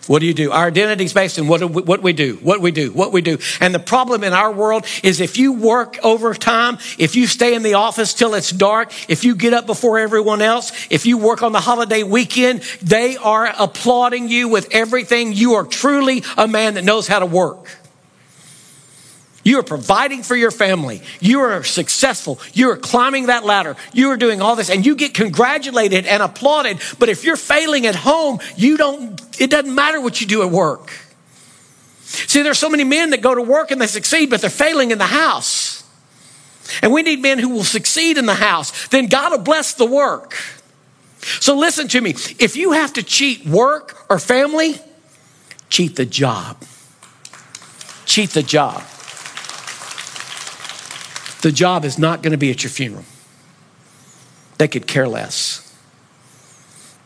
What 0.08 0.18
do 0.18 0.26
you 0.26 0.34
do? 0.34 0.50
Our 0.50 0.66
identity 0.66 1.04
is 1.04 1.12
based 1.12 1.38
on 1.38 1.46
what, 1.46 1.60
we, 1.62 1.82
what 1.82 2.02
we 2.02 2.12
do, 2.12 2.34
what 2.42 2.60
we 2.60 2.72
do, 2.72 2.90
what 2.92 3.12
we 3.12 3.22
do. 3.22 3.38
And 3.60 3.72
the 3.72 3.78
problem 3.78 4.24
in 4.24 4.32
our 4.32 4.50
world 4.50 4.84
is 5.04 5.20
if 5.20 5.38
you 5.38 5.52
work 5.52 5.96
overtime, 6.02 6.78
if 6.98 7.14
you 7.14 7.28
stay 7.28 7.54
in 7.54 7.62
the 7.62 7.74
office 7.74 8.12
till 8.12 8.34
it's 8.34 8.50
dark, 8.50 8.92
if 9.08 9.22
you 9.22 9.36
get 9.36 9.52
up 9.52 9.66
before 9.66 10.00
everyone 10.00 10.42
else, 10.42 10.72
if 10.90 11.06
you 11.06 11.18
work 11.18 11.42
on 11.42 11.52
the 11.52 11.60
holiday 11.60 12.02
weekend, 12.02 12.62
they 12.82 13.16
are 13.16 13.52
applauding 13.58 14.28
you 14.28 14.48
with 14.48 14.68
everything. 14.72 15.32
You 15.32 15.54
are 15.54 15.64
truly 15.64 16.24
a 16.36 16.48
man 16.48 16.74
that 16.74 16.84
knows 16.84 17.06
how 17.06 17.20
to 17.20 17.26
work. 17.26 17.68
You 19.44 19.58
are 19.58 19.64
providing 19.64 20.22
for 20.22 20.36
your 20.36 20.50
family. 20.50 21.02
You 21.20 21.40
are 21.40 21.64
successful. 21.64 22.38
You 22.52 22.70
are 22.70 22.76
climbing 22.76 23.26
that 23.26 23.44
ladder. 23.44 23.76
You 23.92 24.10
are 24.10 24.16
doing 24.16 24.40
all 24.40 24.54
this 24.54 24.70
and 24.70 24.86
you 24.86 24.94
get 24.94 25.14
congratulated 25.14 26.06
and 26.06 26.22
applauded. 26.22 26.80
But 26.98 27.08
if 27.08 27.24
you're 27.24 27.36
failing 27.36 27.86
at 27.86 27.96
home, 27.96 28.38
you 28.56 28.76
don't, 28.76 29.20
it 29.40 29.50
doesn't 29.50 29.74
matter 29.74 30.00
what 30.00 30.20
you 30.20 30.26
do 30.26 30.42
at 30.42 30.50
work. 30.50 30.92
See, 32.04 32.42
there's 32.42 32.58
so 32.58 32.68
many 32.68 32.84
men 32.84 33.10
that 33.10 33.20
go 33.20 33.34
to 33.34 33.42
work 33.42 33.70
and 33.70 33.80
they 33.80 33.86
succeed, 33.86 34.30
but 34.30 34.40
they're 34.40 34.50
failing 34.50 34.90
in 34.90 34.98
the 34.98 35.06
house. 35.06 35.82
And 36.82 36.92
we 36.92 37.02
need 37.02 37.20
men 37.20 37.38
who 37.38 37.48
will 37.48 37.64
succeed 37.64 38.18
in 38.18 38.26
the 38.26 38.34
house. 38.34 38.88
Then 38.88 39.06
God 39.06 39.32
will 39.32 39.38
bless 39.38 39.74
the 39.74 39.86
work. 39.86 40.36
So 41.40 41.56
listen 41.56 41.88
to 41.88 42.00
me. 42.00 42.10
If 42.38 42.56
you 42.56 42.72
have 42.72 42.92
to 42.94 43.02
cheat 43.02 43.46
work 43.46 44.04
or 44.08 44.18
family, 44.18 44.80
cheat 45.68 45.96
the 45.96 46.04
job. 46.04 46.62
Cheat 48.04 48.30
the 48.30 48.42
job. 48.42 48.82
The 51.42 51.52
job 51.52 51.84
is 51.84 51.98
not 51.98 52.22
going 52.22 52.30
to 52.30 52.38
be 52.38 52.50
at 52.50 52.62
your 52.62 52.70
funeral. 52.70 53.04
They 54.58 54.68
could 54.68 54.86
care 54.86 55.08
less. 55.08 55.76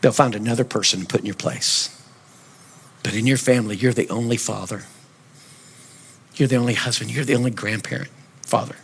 They'll 0.01 0.11
find 0.11 0.35
another 0.35 0.63
person 0.63 1.01
to 1.01 1.05
put 1.07 1.21
in 1.21 1.25
your 1.25 1.35
place. 1.35 1.93
But 3.01 3.15
in 3.15 3.25
your 3.25 3.37
family, 3.37 3.75
you're 3.75 3.93
the 3.93 4.09
only 4.09 4.37
father. 4.37 4.83
You're 6.35 6.47
the 6.47 6.55
only 6.55 6.75
husband. 6.75 7.09
You're 7.11 7.25
the 7.25 7.35
only 7.35 7.49
grandparent, 7.49 8.11
father. 8.43 8.75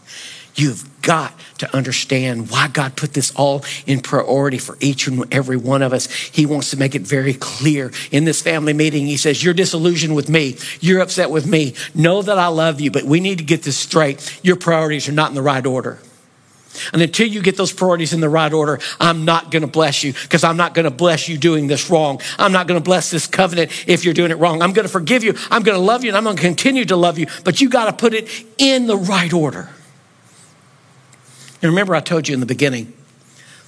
You've 0.56 1.02
got 1.02 1.34
to 1.58 1.76
understand 1.76 2.50
why 2.50 2.68
God 2.68 2.96
put 2.96 3.13
this 3.13 3.34
all 3.36 3.63
in 3.86 4.02
priority 4.02 4.58
for 4.58 4.78
each 4.80 5.08
and 5.08 5.32
every 5.34 5.58
one 5.58 5.82
of 5.82 5.94
us. 5.94 6.12
He 6.12 6.46
wants 6.46 6.70
to 6.72 6.78
make 6.78 6.96
it 6.96 7.02
very 7.02 7.34
clear 7.34 7.92
in 8.12 8.26
this 8.26 8.42
family 8.42 8.74
meeting. 8.74 9.06
He 9.06 9.18
says, 9.18 9.44
You're 9.44 9.54
disillusioned 9.54 10.16
with 10.16 10.30
me. 10.30 10.58
You're 10.80 11.02
upset 11.02 11.32
with 11.32 11.48
me. 11.48 11.76
Know 11.96 12.22
that 12.22 12.38
I 12.38 12.48
love 12.48 12.80
you, 12.82 12.92
but 12.92 13.04
we 13.04 13.20
need 13.20 13.39
to 13.39 13.44
get 13.44 13.63
this 13.63 13.78
straight. 13.78 14.39
Your 14.44 14.56
priorities 14.56 15.10
are 15.10 15.13
not 15.13 15.30
in 15.30 15.36
the 15.36 15.42
right 15.42 15.66
order. 15.66 16.00
And 16.92 17.02
until 17.02 17.28
you 17.28 17.42
get 17.42 17.56
those 17.56 17.72
priorities 17.72 18.13
in 18.13 18.20
the 18.20 18.30
right 18.30 18.52
order, 18.52 18.80
I'm 19.00 19.26
not 19.26 19.52
going 19.52 19.62
to 19.62 19.68
bless 19.68 20.04
you 20.04 20.13
because 20.13 20.44
I'm 20.44 20.58
not 20.58 20.74
going 20.74 20.86
to 20.86 20.92
bless 20.92 21.30
you 21.30 21.38
doing 21.38 21.68
this 21.68 21.89
wrong. 21.89 22.20
I'm 22.39 22.52
not 22.52 22.68
going 22.68 22.80
to 22.80 22.84
bless 22.84 23.12
this 23.12 23.28
covenant 23.28 23.72
if 23.88 24.04
you're 24.04 24.13
doing 24.13 24.32
it 24.32 24.39
wrong. 24.39 24.62
I'm 24.62 24.74
going 24.74 24.88
to 24.88 24.92
forgive 24.92 25.24
you. 25.24 25.36
I'm 25.52 25.62
going 25.62 25.78
to 25.78 25.84
love 25.84 26.04
you 26.04 26.10
and 26.10 26.18
I'm 26.18 26.24
going 26.24 26.36
to 26.36 26.42
continue 26.42 26.86
to 26.86 26.96
love 26.96 27.20
you, 27.20 27.28
but 27.44 27.62
you 27.62 27.70
got 27.70 27.86
to 27.86 27.94
put 27.94 28.13
it 28.13 28.28
in 28.58 28.88
the 28.88 28.98
right 28.98 29.32
order. 29.32 29.70
And 31.63 31.71
remember, 31.71 31.95
I 31.95 32.02
told 32.02 32.28
you 32.28 32.34
in 32.34 32.41
the 32.41 32.45
beginning, 32.45 32.91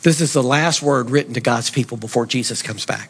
this 0.03 0.19
is 0.19 0.33
the 0.33 0.43
last 0.43 0.81
word 0.81 1.09
written 1.09 1.33
to 1.35 1.41
God's 1.41 1.69
people 1.71 1.95
before 1.95 2.25
Jesus 2.25 2.61
comes 2.61 2.85
back. 2.85 3.09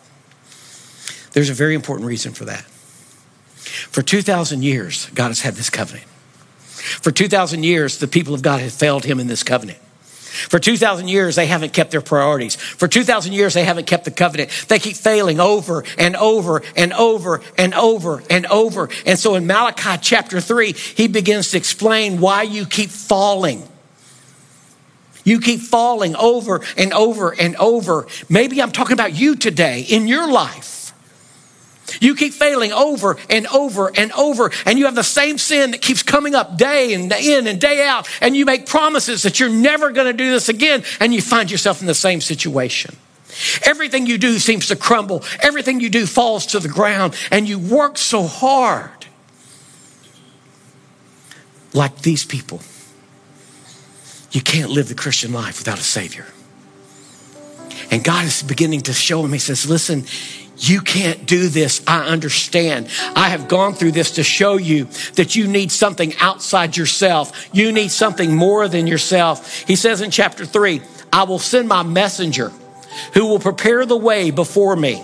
There's 1.34 1.50
a 1.50 1.54
very 1.54 1.74
important 1.74 2.08
reason 2.08 2.34
for 2.34 2.46
that. 2.46 2.62
For 2.62 4.04
2,000 4.04 4.64
years, 4.64 5.08
God 5.08 5.30
has 5.30 5.42
had 5.42 5.56
this 5.56 5.72
covenant. 5.72 6.06
For 6.08 7.12
2,000 7.12 7.64
years, 7.64 7.98
the 7.98 8.08
people 8.08 8.36
of 8.36 8.44
God 8.44 8.62
have 8.62 8.72
failed 8.72 9.06
him 9.06 9.20
in 9.20 9.26
this 9.26 9.42
covenant. 9.42 9.80
For 9.80 10.60
2,000 10.60 11.08
years, 11.08 11.36
they 11.36 11.48
haven't 11.48 11.74
kept 11.74 11.90
their 11.90 12.02
priorities. 12.02 12.56
For 12.56 12.88
2,000 12.88 13.34
years, 13.34 13.56
they 13.56 13.64
haven't 13.64 13.88
kept 13.88 14.06
the 14.06 14.12
covenant. 14.12 14.52
They 14.68 14.78
keep 14.78 14.98
failing 14.98 15.40
over 15.40 15.84
and 15.98 16.16
over 16.16 16.62
and 16.76 16.94
over 16.94 17.42
and 17.58 17.74
over 17.74 18.22
and 18.30 18.46
over. 18.46 18.90
And 19.06 19.18
so 19.18 19.34
in 19.34 19.48
Malachi 19.48 19.98
chapter 20.00 20.40
3, 20.40 20.74
he 20.74 21.08
begins 21.08 21.52
to 21.52 21.58
explain 21.58 22.20
why 22.20 22.44
you 22.44 22.68
keep 22.68 22.92
falling. 22.92 23.68
You 25.26 25.42
keep 25.42 25.60
falling 25.60 26.16
over 26.16 26.62
and 26.78 26.94
over 26.94 27.32
and 27.32 27.58
over. 27.58 28.08
Maybe 28.30 28.62
I'm 28.62 28.72
talking 28.72 28.94
about 28.94 29.14
you 29.14 29.36
today 29.36 29.82
in 29.82 30.08
your 30.08 30.32
life. 30.32 30.94
You 32.00 32.16
keep 32.16 32.34
failing 32.34 32.72
over 32.72 33.18
and 33.30 33.48
over 33.48 33.92
and 33.96 34.12
over, 34.14 34.52
and 34.66 34.80
you 34.80 34.86
have 34.86 34.96
the 34.96 35.04
same 35.04 35.38
sin 35.38 35.72
that 35.72 35.82
keeps 35.82 36.04
coming 36.04 36.36
up 36.36 36.58
day 36.58 36.94
and 36.94 37.12
in 37.12 37.48
and 37.48 37.60
day 37.60 37.86
out, 37.86 38.08
and 38.22 38.36
you 38.36 38.46
make 38.46 38.66
promises 38.66 39.24
that 39.24 39.40
you're 39.40 39.50
never 39.50 39.92
going 39.92 40.08
to 40.08 40.14
do 40.14 40.32
this 40.32 40.50
again, 40.50 40.84
and 41.00 41.14
you 41.14 41.22
find 41.22 41.52
yourself 41.52 41.82
in 41.82 41.88
the 41.88 41.94
same 41.94 42.22
situation. 42.22 42.96
Everything 43.64 44.08
you 44.08 44.18
do 44.18 44.40
seems 44.40 44.68
to 44.68 44.76
crumble, 44.76 45.24
everything 45.42 45.80
you 45.80 45.90
do 45.90 46.06
falls 46.06 46.46
to 46.48 46.60
the 46.60 46.70
ground, 46.70 47.16
and 47.32 47.48
you 47.48 47.60
work 47.60 47.98
so 47.98 48.24
hard. 48.24 49.06
Like 51.74 52.02
these 52.02 52.26
people. 52.26 52.62
You 54.36 54.42
can't 54.42 54.70
live 54.70 54.90
the 54.90 54.96
Christian 54.96 55.32
life 55.32 55.60
without 55.60 55.80
a 55.80 55.84
Savior. 55.84 56.26
And 57.90 58.04
God 58.04 58.26
is 58.26 58.44
beginning 58.44 58.82
to 58.82 58.94
show 58.94 59.24
him, 59.24 59.32
He 59.32 59.40
says, 59.40 59.70
Listen, 59.70 60.04
you 60.58 60.82
can't 60.82 61.26
do 61.26 61.48
this. 61.48 61.82
I 61.88 62.06
understand. 62.06 62.90
I 63.16 63.30
have 63.30 63.48
gone 63.48 63.76
through 63.76 63.94
this 63.94 64.12
to 64.12 64.24
show 64.24 64.58
you 64.58 64.90
that 65.14 65.38
you 65.38 65.48
need 65.48 65.72
something 65.72 66.14
outside 66.20 66.76
yourself. 66.76 67.48
You 67.54 67.72
need 67.72 67.92
something 67.92 68.36
more 68.36 68.68
than 68.68 68.88
yourself. 68.88 69.64
He 69.68 69.78
says 69.78 70.02
in 70.02 70.12
chapter 70.12 70.46
three, 70.46 70.82
I 71.14 71.24
will 71.24 71.40
send 71.40 71.70
my 71.70 71.84
messenger 71.84 72.52
who 73.14 73.28
will 73.28 73.40
prepare 73.40 73.86
the 73.86 73.96
way 73.96 74.32
before 74.32 74.76
me. 74.76 75.02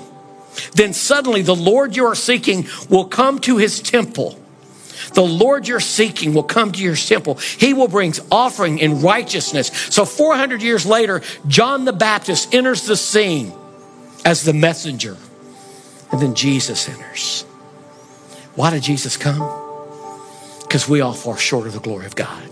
Then 0.73 0.91
suddenly 0.91 1.41
the 1.41 1.55
Lord 1.55 1.95
you 1.95 2.05
are 2.05 2.15
seeking 2.15 2.67
will 2.89 3.05
come 3.05 3.39
to 3.39 3.55
his 3.55 3.79
temple 3.79 4.40
the 5.13 5.23
Lord 5.23 5.67
you're 5.67 5.79
seeking 5.79 6.33
will 6.33 6.43
come 6.43 6.71
to 6.71 6.83
your 6.83 6.95
temple. 6.95 7.35
He 7.35 7.73
will 7.73 7.87
bring 7.87 8.13
offering 8.31 8.79
in 8.79 9.01
righteousness. 9.01 9.67
So 9.89 10.05
400 10.05 10.61
years 10.61 10.85
later, 10.85 11.21
John 11.47 11.85
the 11.85 11.93
Baptist 11.93 12.53
enters 12.53 12.83
the 12.83 12.97
scene 12.97 13.53
as 14.25 14.43
the 14.43 14.53
messenger. 14.53 15.17
And 16.11 16.21
then 16.21 16.35
Jesus 16.35 16.89
enters. 16.89 17.43
Why 18.55 18.69
did 18.69 18.83
Jesus 18.83 19.17
come? 19.17 19.39
Because 20.61 20.87
we 20.87 21.01
all 21.01 21.13
fall 21.13 21.35
short 21.35 21.67
of 21.67 21.73
the 21.73 21.79
glory 21.79 22.05
of 22.05 22.15
God. 22.15 22.43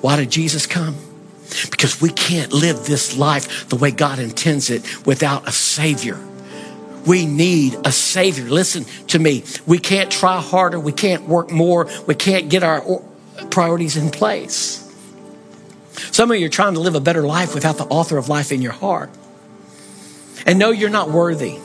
Why 0.00 0.16
did 0.16 0.30
Jesus 0.30 0.66
come? 0.66 0.96
Because 1.70 2.00
we 2.00 2.10
can't 2.10 2.52
live 2.52 2.84
this 2.84 3.16
life 3.16 3.68
the 3.68 3.76
way 3.76 3.90
God 3.90 4.18
intends 4.18 4.70
it 4.70 5.06
without 5.06 5.48
a 5.48 5.52
Savior. 5.52 6.18
We 7.08 7.24
need 7.24 7.74
a 7.86 7.90
Savior. 7.90 8.44
Listen 8.44 8.84
to 9.06 9.18
me. 9.18 9.42
We 9.66 9.78
can't 9.78 10.10
try 10.10 10.42
harder. 10.42 10.78
We 10.78 10.92
can't 10.92 11.26
work 11.26 11.50
more. 11.50 11.88
We 12.06 12.14
can't 12.14 12.50
get 12.50 12.62
our 12.62 12.82
priorities 13.50 13.96
in 13.96 14.10
place. 14.10 14.84
Some 16.12 16.30
of 16.30 16.36
you 16.36 16.44
are 16.46 16.50
trying 16.50 16.74
to 16.74 16.80
live 16.80 16.94
a 16.94 17.00
better 17.00 17.22
life 17.22 17.54
without 17.54 17.78
the 17.78 17.86
author 17.86 18.18
of 18.18 18.28
life 18.28 18.52
in 18.52 18.60
your 18.60 18.72
heart. 18.72 19.08
And 20.44 20.58
know 20.58 20.70
you're 20.70 20.90
not 20.90 21.10
worthy. 21.10 21.58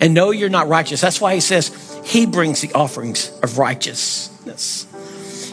And 0.00 0.12
know 0.12 0.32
you're 0.32 0.48
not 0.48 0.66
righteous. 0.66 1.00
That's 1.00 1.20
why 1.20 1.34
he 1.34 1.40
says 1.40 2.00
he 2.04 2.26
brings 2.26 2.60
the 2.60 2.72
offerings 2.72 3.30
of 3.44 3.58
righteousness. 3.58 4.88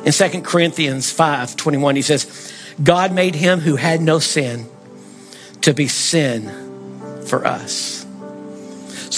In 0.04 0.12
2 0.12 0.41
Corinthians 0.41 1.12
5 1.12 1.56
21, 1.56 1.95
he 1.95 2.02
says, 2.02 2.52
God 2.82 3.13
made 3.13 3.36
him 3.36 3.60
who 3.60 3.75
had 3.75 4.02
no 4.02 4.17
sin 4.17 4.67
to 5.62 5.75
be 5.75 5.88
sin 5.88 7.21
for 7.28 7.45
us 7.45 7.98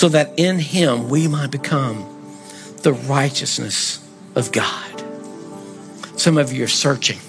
so 0.02 0.10
that 0.10 0.34
in 0.40 0.58
him 0.58 1.10
we 1.10 1.28
might 1.28 1.52
become 1.52 2.04
the 2.78 2.92
righteousness 2.92 4.04
of 4.34 4.52
God. 4.52 5.04
Some 6.20 6.40
of 6.40 6.52
you 6.52 6.64
are 6.64 6.68
searching 6.68 7.20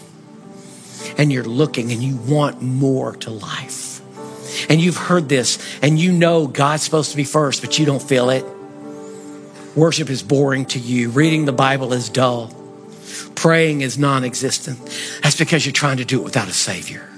and 1.18 1.30
you're 1.30 1.44
looking 1.44 1.92
and 1.92 2.02
you 2.02 2.16
want 2.16 2.62
more 2.62 3.14
to 3.16 3.30
life. 3.30 4.00
and 4.70 4.80
you've 4.80 4.96
heard 4.96 5.28
this 5.28 5.58
and 5.82 5.98
you 5.98 6.12
know 6.12 6.46
God's 6.46 6.82
supposed 6.82 7.10
to 7.10 7.16
be 7.18 7.24
first, 7.24 7.60
but 7.60 7.78
you 7.78 7.84
don't 7.84 8.02
feel 8.02 8.30
it. 8.30 8.46
Worship 9.76 10.08
is 10.08 10.22
boring 10.22 10.64
to 10.66 10.78
you. 10.78 11.10
Reading 11.10 11.44
the 11.44 11.52
Bible 11.52 11.92
is 11.92 12.08
dull. 12.08 12.56
Praying 13.34 13.82
is 13.82 13.98
non 13.98 14.24
existent. 14.24 14.78
That's 15.22 15.36
because 15.36 15.66
you're 15.66 15.74
trying 15.74 15.98
to 15.98 16.06
do 16.06 16.20
it 16.22 16.24
without 16.24 16.48
a 16.48 16.54
Savior. 16.54 17.11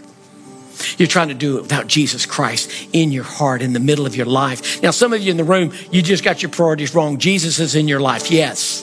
You're 0.98 1.08
trying 1.08 1.28
to 1.28 1.34
do 1.34 1.58
it 1.58 1.62
without 1.62 1.86
Jesus 1.86 2.26
Christ 2.26 2.70
in 2.92 3.12
your 3.12 3.24
heart, 3.24 3.62
in 3.62 3.72
the 3.72 3.80
middle 3.80 4.06
of 4.06 4.16
your 4.16 4.26
life. 4.26 4.82
Now, 4.82 4.90
some 4.90 5.12
of 5.12 5.22
you 5.22 5.30
in 5.30 5.36
the 5.36 5.44
room, 5.44 5.72
you 5.90 6.02
just 6.02 6.24
got 6.24 6.42
your 6.42 6.50
priorities 6.50 6.94
wrong. 6.94 7.18
Jesus 7.18 7.58
is 7.58 7.74
in 7.74 7.88
your 7.88 8.00
life, 8.00 8.30
yes. 8.30 8.82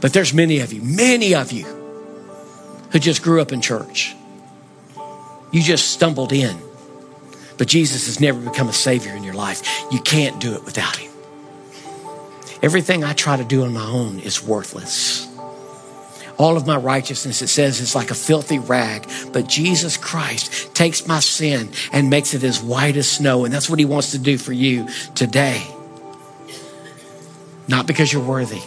But 0.00 0.12
there's 0.12 0.34
many 0.34 0.60
of 0.60 0.72
you, 0.72 0.82
many 0.82 1.34
of 1.34 1.52
you 1.52 1.64
who 2.90 2.98
just 2.98 3.22
grew 3.22 3.40
up 3.40 3.52
in 3.52 3.60
church. 3.60 4.14
You 5.50 5.62
just 5.62 5.90
stumbled 5.90 6.32
in. 6.32 6.58
But 7.56 7.68
Jesus 7.68 8.06
has 8.06 8.20
never 8.20 8.40
become 8.40 8.68
a 8.68 8.72
Savior 8.72 9.14
in 9.14 9.22
your 9.22 9.34
life. 9.34 9.62
You 9.90 10.00
can't 10.00 10.40
do 10.40 10.54
it 10.54 10.64
without 10.64 10.96
Him. 10.96 11.12
Everything 12.62 13.04
I 13.04 13.12
try 13.12 13.36
to 13.36 13.44
do 13.44 13.62
on 13.64 13.72
my 13.72 13.84
own 13.86 14.20
is 14.20 14.42
worthless. 14.42 15.28
All 16.36 16.56
of 16.56 16.66
my 16.66 16.76
righteousness, 16.76 17.42
it 17.42 17.48
says, 17.48 17.80
is 17.80 17.94
like 17.94 18.10
a 18.10 18.14
filthy 18.14 18.58
rag. 18.58 19.08
But 19.32 19.48
Jesus 19.48 19.96
Christ 19.96 20.74
takes 20.74 21.06
my 21.06 21.20
sin 21.20 21.70
and 21.92 22.10
makes 22.10 22.34
it 22.34 22.42
as 22.42 22.62
white 22.62 22.96
as 22.96 23.08
snow. 23.08 23.44
And 23.44 23.54
that's 23.54 23.70
what 23.70 23.78
he 23.78 23.84
wants 23.84 24.10
to 24.12 24.18
do 24.18 24.36
for 24.36 24.52
you 24.52 24.88
today. 25.14 25.64
Not 27.68 27.86
because 27.86 28.12
you're 28.12 28.22
worthy, 28.22 28.60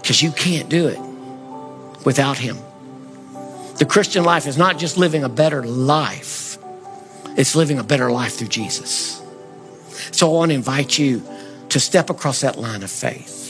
because 0.00 0.22
you 0.22 0.30
can't 0.32 0.68
do 0.68 0.88
it 0.88 0.98
without 2.04 2.38
him. 2.38 2.56
The 3.78 3.84
Christian 3.84 4.24
life 4.24 4.46
is 4.46 4.56
not 4.56 4.78
just 4.78 4.96
living 4.96 5.22
a 5.22 5.28
better 5.28 5.62
life, 5.62 6.56
it's 7.36 7.54
living 7.54 7.78
a 7.78 7.84
better 7.84 8.10
life 8.10 8.36
through 8.36 8.48
Jesus. 8.48 9.20
So 10.12 10.30
I 10.30 10.32
want 10.32 10.50
to 10.50 10.54
invite 10.54 10.98
you 10.98 11.22
to 11.68 11.80
step 11.80 12.08
across 12.08 12.40
that 12.40 12.58
line 12.58 12.82
of 12.82 12.90
faith. 12.90 13.45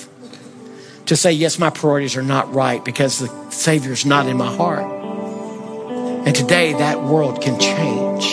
To 1.06 1.14
say, 1.14 1.32
yes, 1.32 1.58
my 1.60 1.70
priorities 1.70 2.16
are 2.16 2.22
not 2.22 2.52
right 2.52 2.84
because 2.84 3.20
the 3.20 3.28
Savior's 3.50 4.04
not 4.04 4.26
in 4.26 4.36
my 4.36 4.52
heart. 4.54 4.84
And 6.26 6.34
today 6.34 6.72
that 6.72 7.00
world 7.04 7.40
can 7.40 7.60
change. 7.60 8.24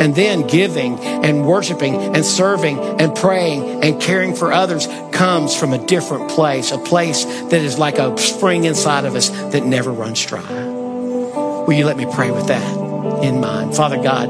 And 0.00 0.16
then 0.16 0.48
giving 0.48 0.98
and 0.98 1.46
worshiping 1.46 1.94
and 1.94 2.24
serving 2.24 2.80
and 2.80 3.14
praying 3.14 3.84
and 3.84 4.02
caring 4.02 4.34
for 4.34 4.52
others 4.52 4.88
comes 5.12 5.54
from 5.56 5.72
a 5.72 5.86
different 5.86 6.30
place, 6.32 6.72
a 6.72 6.78
place 6.78 7.24
that 7.24 7.62
is 7.62 7.78
like 7.78 7.98
a 7.98 8.18
spring 8.18 8.64
inside 8.64 9.04
of 9.04 9.14
us 9.14 9.28
that 9.52 9.64
never 9.64 9.92
runs 9.92 10.26
dry. 10.26 10.42
Will 10.42 11.74
you 11.74 11.86
let 11.86 11.96
me 11.96 12.06
pray 12.12 12.32
with 12.32 12.48
that 12.48 12.76
in 13.22 13.40
mind? 13.40 13.76
Father 13.76 14.02
God, 14.02 14.28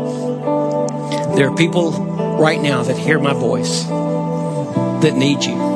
there 1.38 1.48
are 1.48 1.56
people 1.56 1.92
right 2.38 2.60
now 2.60 2.82
that 2.82 2.98
hear 2.98 3.18
my 3.18 3.32
voice 3.32 3.84
that 3.84 5.14
need 5.16 5.42
you. 5.42 5.73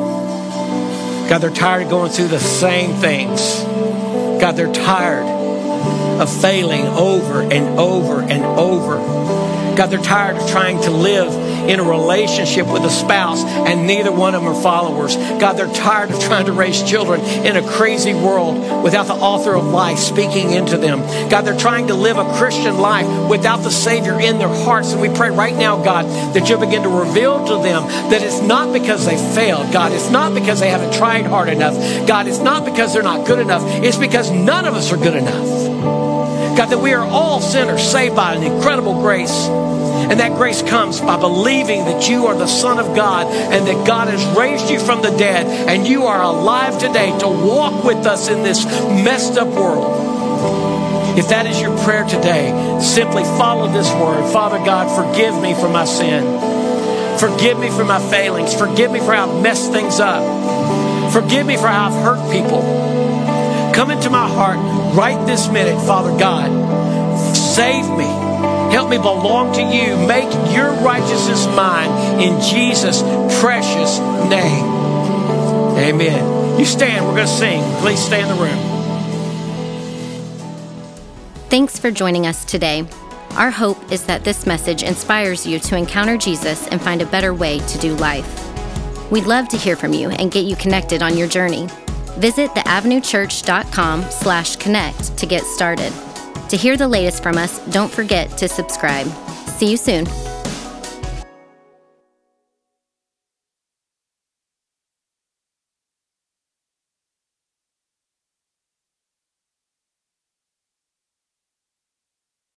God, 1.29 1.39
they're 1.43 1.51
tired 1.51 1.83
of 1.83 1.91
going 1.91 2.11
through 2.11 2.29
the 2.29 2.39
same 2.39 2.95
things. 2.95 3.41
God, 4.41 4.53
they're 4.53 4.73
tired 4.73 5.27
of 6.23 6.41
failing 6.41 6.87
over 6.87 7.43
and 7.43 7.79
over 7.79 8.23
and 8.23 8.43
over. 8.43 8.97
God, 9.77 9.87
they're 9.91 9.99
tired 9.99 10.39
of 10.39 10.49
trying 10.49 10.81
to 10.83 10.91
live 10.91 11.31
in 11.69 11.81
a 11.81 11.85
relationship 11.85 12.67
with 12.67 12.83
a 12.85 12.91
spouse 12.91 13.45
and 13.45 13.87
neither 13.87 14.11
one 14.11 14.35
of 14.35 14.43
them 14.43 14.53
are 14.53 14.63
followers. 14.63 15.17
God, 15.17 15.53
they're 15.53 15.73
tired 15.73 16.11
of 16.11 16.21
trying 16.21 16.47
to 16.47 16.53
raise 16.53 16.83
children 16.83 17.21
in 17.21 17.57
a 17.57 17.63
crazy 17.63 18.15
world 18.15 18.83
without 18.83 19.07
the 19.07 19.15
author 19.15 19.55
of 19.55 19.67
life 19.67 19.99
speaking 19.99 20.53
into 20.53 20.79
them. 20.79 21.01
God, 21.29 21.43
they're 21.43 21.59
trying 21.59 21.89
to 21.89 21.95
live 21.95 22.17
a 22.17 22.33
Christian 22.39 22.79
life 22.79 23.07
without 23.31 23.63
the 23.63 23.71
Savior 23.71 24.19
in 24.19 24.39
their 24.39 24.49
hearts. 24.49 24.93
And 24.93 25.01
we 25.01 25.09
pray 25.09 25.31
right 25.31 25.55
now, 25.55 25.83
God, 25.83 26.07
that 26.35 26.49
you'll 26.49 26.61
begin 26.61 26.83
to 26.83 26.89
reveal 26.89 27.47
to 27.47 27.63
them 27.63 27.87
that 28.11 28.23
it's 28.23 28.41
not 28.41 28.73
because 28.73 29.05
they 29.05 29.17
failed, 29.35 29.73
God. 29.73 29.93
It's 29.93 30.11
not 30.11 30.35
because 30.35 30.61
they 30.61 30.71
haven't 30.71 30.95
tried 30.95 31.27
hard 31.27 31.49
enough. 31.49 31.75
God, 32.07 32.27
it's 32.27 32.39
not 32.39 32.65
because 32.65 32.93
they're 32.93 33.03
not 33.03 33.27
good 33.27 33.39
enough. 33.39 33.63
It's 33.83 33.99
because 33.99 34.31
none 34.31 34.65
of 34.65 34.75
us 34.75 34.93
are 34.93 34.97
good 34.97 35.15
enough. 35.15 36.57
God, 36.57 36.71
that 36.71 36.81
we 36.81 36.93
are 36.93 37.05
all 37.05 37.41
sinners 37.41 37.83
saved 37.83 38.17
by 38.17 38.35
an 38.35 38.43
incredible 38.43 39.01
grace. 39.01 39.49
And 40.11 40.21
that 40.21 40.37
grace 40.37 40.63
comes 40.63 41.01
by 41.01 41.19
believing 41.19 41.85
that 41.85 42.09
you 42.09 42.27
are 42.27 42.37
the 42.37 42.47
Son 42.47 42.79
of 42.79 42.95
God 42.95 43.27
and 43.27 43.67
that 43.67 43.87
God 43.87 44.09
has 44.09 44.25
raised 44.37 44.71
you 44.71 44.79
from 44.81 45.03
the 45.03 45.11
dead 45.17 45.47
and 45.47 45.87
you 45.87 46.05
are 46.05 46.23
alive 46.23 46.79
today 46.79 47.17
to 47.19 47.29
walk 47.29 47.85
with 47.85 48.07
us 48.07 48.29
in 48.29 48.43
this 48.43 48.65
messed 48.65 49.37
up 49.37 49.49
world. 49.49 51.19
If 51.19 51.29
that 51.31 51.47
is 51.47 51.61
your 51.61 51.77
prayer 51.79 52.05
today, 52.05 52.79
simply 52.81 53.25
follow 53.25 53.67
this 53.73 53.91
word. 53.95 54.33
Father 54.33 54.59
God, 54.59 54.87
forgive 54.95 55.41
me 55.43 55.53
for 55.55 55.69
my 55.69 55.85
sin. 55.85 56.23
Forgive 57.19 57.59
me 57.59 57.69
for 57.71 57.85
my 57.85 57.99
failings. 58.11 58.55
Forgive 58.55 58.93
me 58.93 59.01
for 59.01 59.13
how 59.13 59.29
I've 59.29 59.43
messed 59.43 59.73
things 59.73 59.99
up. 59.99 61.13
Forgive 61.13 61.45
me 61.45 61.57
for 61.57 61.67
how 61.67 61.89
I've 61.89 62.05
hurt 62.05 62.33
people. 62.33 62.63
Come 63.75 63.91
into 63.91 64.11
my 64.11 64.29
heart 64.29 64.59
right 64.95 65.27
this 65.27 65.49
minute, 65.49 65.85
Father 65.85 66.17
God. 66.17 67.37
Save 67.37 67.89
me. 67.97 68.28
Help 68.71 68.91
me 68.91 68.99
belong 68.99 69.53
to 69.55 69.63
you. 69.63 69.97
Make 70.07 70.31
your 70.55 70.73
righteousness 70.73 71.47
mine 71.47 72.21
in 72.21 72.41
Jesus' 72.41 73.03
precious 73.41 73.99
name. 74.29 74.65
Amen. 75.79 76.59
You 76.59 76.65
stand. 76.65 77.07
We're 77.07 77.15
going 77.15 77.27
to 77.27 77.33
sing. 77.33 77.63
Please 77.81 77.99
stay 77.99 78.21
in 78.21 78.29
the 78.29 78.35
room. 78.35 78.59
Thanks 81.49 81.79
for 81.79 81.91
joining 81.91 82.27
us 82.27 82.45
today. 82.45 82.87
Our 83.33 83.51
hope 83.51 83.93
is 83.93 84.05
that 84.05 84.25
this 84.25 84.47
message 84.47 84.83
inspires 84.83 85.47
you 85.47 85.59
to 85.61 85.77
encounter 85.77 86.17
Jesus 86.17 86.67
and 86.69 86.83
find 86.83 87.01
a 87.01 87.07
better 87.07 87.33
way 87.33 87.61
to 87.61 87.79
do 87.79 87.95
life. 87.95 88.45
We'd 89.11 89.25
love 89.25 89.49
to 89.49 89.57
hear 89.57 89.77
from 89.77 89.93
you 89.93 90.11
and 90.11 90.31
get 90.31 90.45
you 90.45 90.57
connected 90.57 91.03
on 91.03 91.17
your 91.17 91.29
journey. 91.29 91.69
Visit 92.19 92.51
theavenuechurch.com 92.51 94.03
slash 94.11 94.57
connect 94.57 95.17
to 95.17 95.27
get 95.27 95.45
started. 95.45 95.93
To 96.49 96.57
hear 96.57 96.77
the 96.77 96.89
latest 96.89 97.23
from 97.23 97.37
us, 97.37 97.59
don't 97.67 97.93
forget 97.93 98.39
to 98.39 98.49
subscribe. 98.49 99.07
See 99.59 99.71
you 99.71 99.77
soon. 99.77 100.07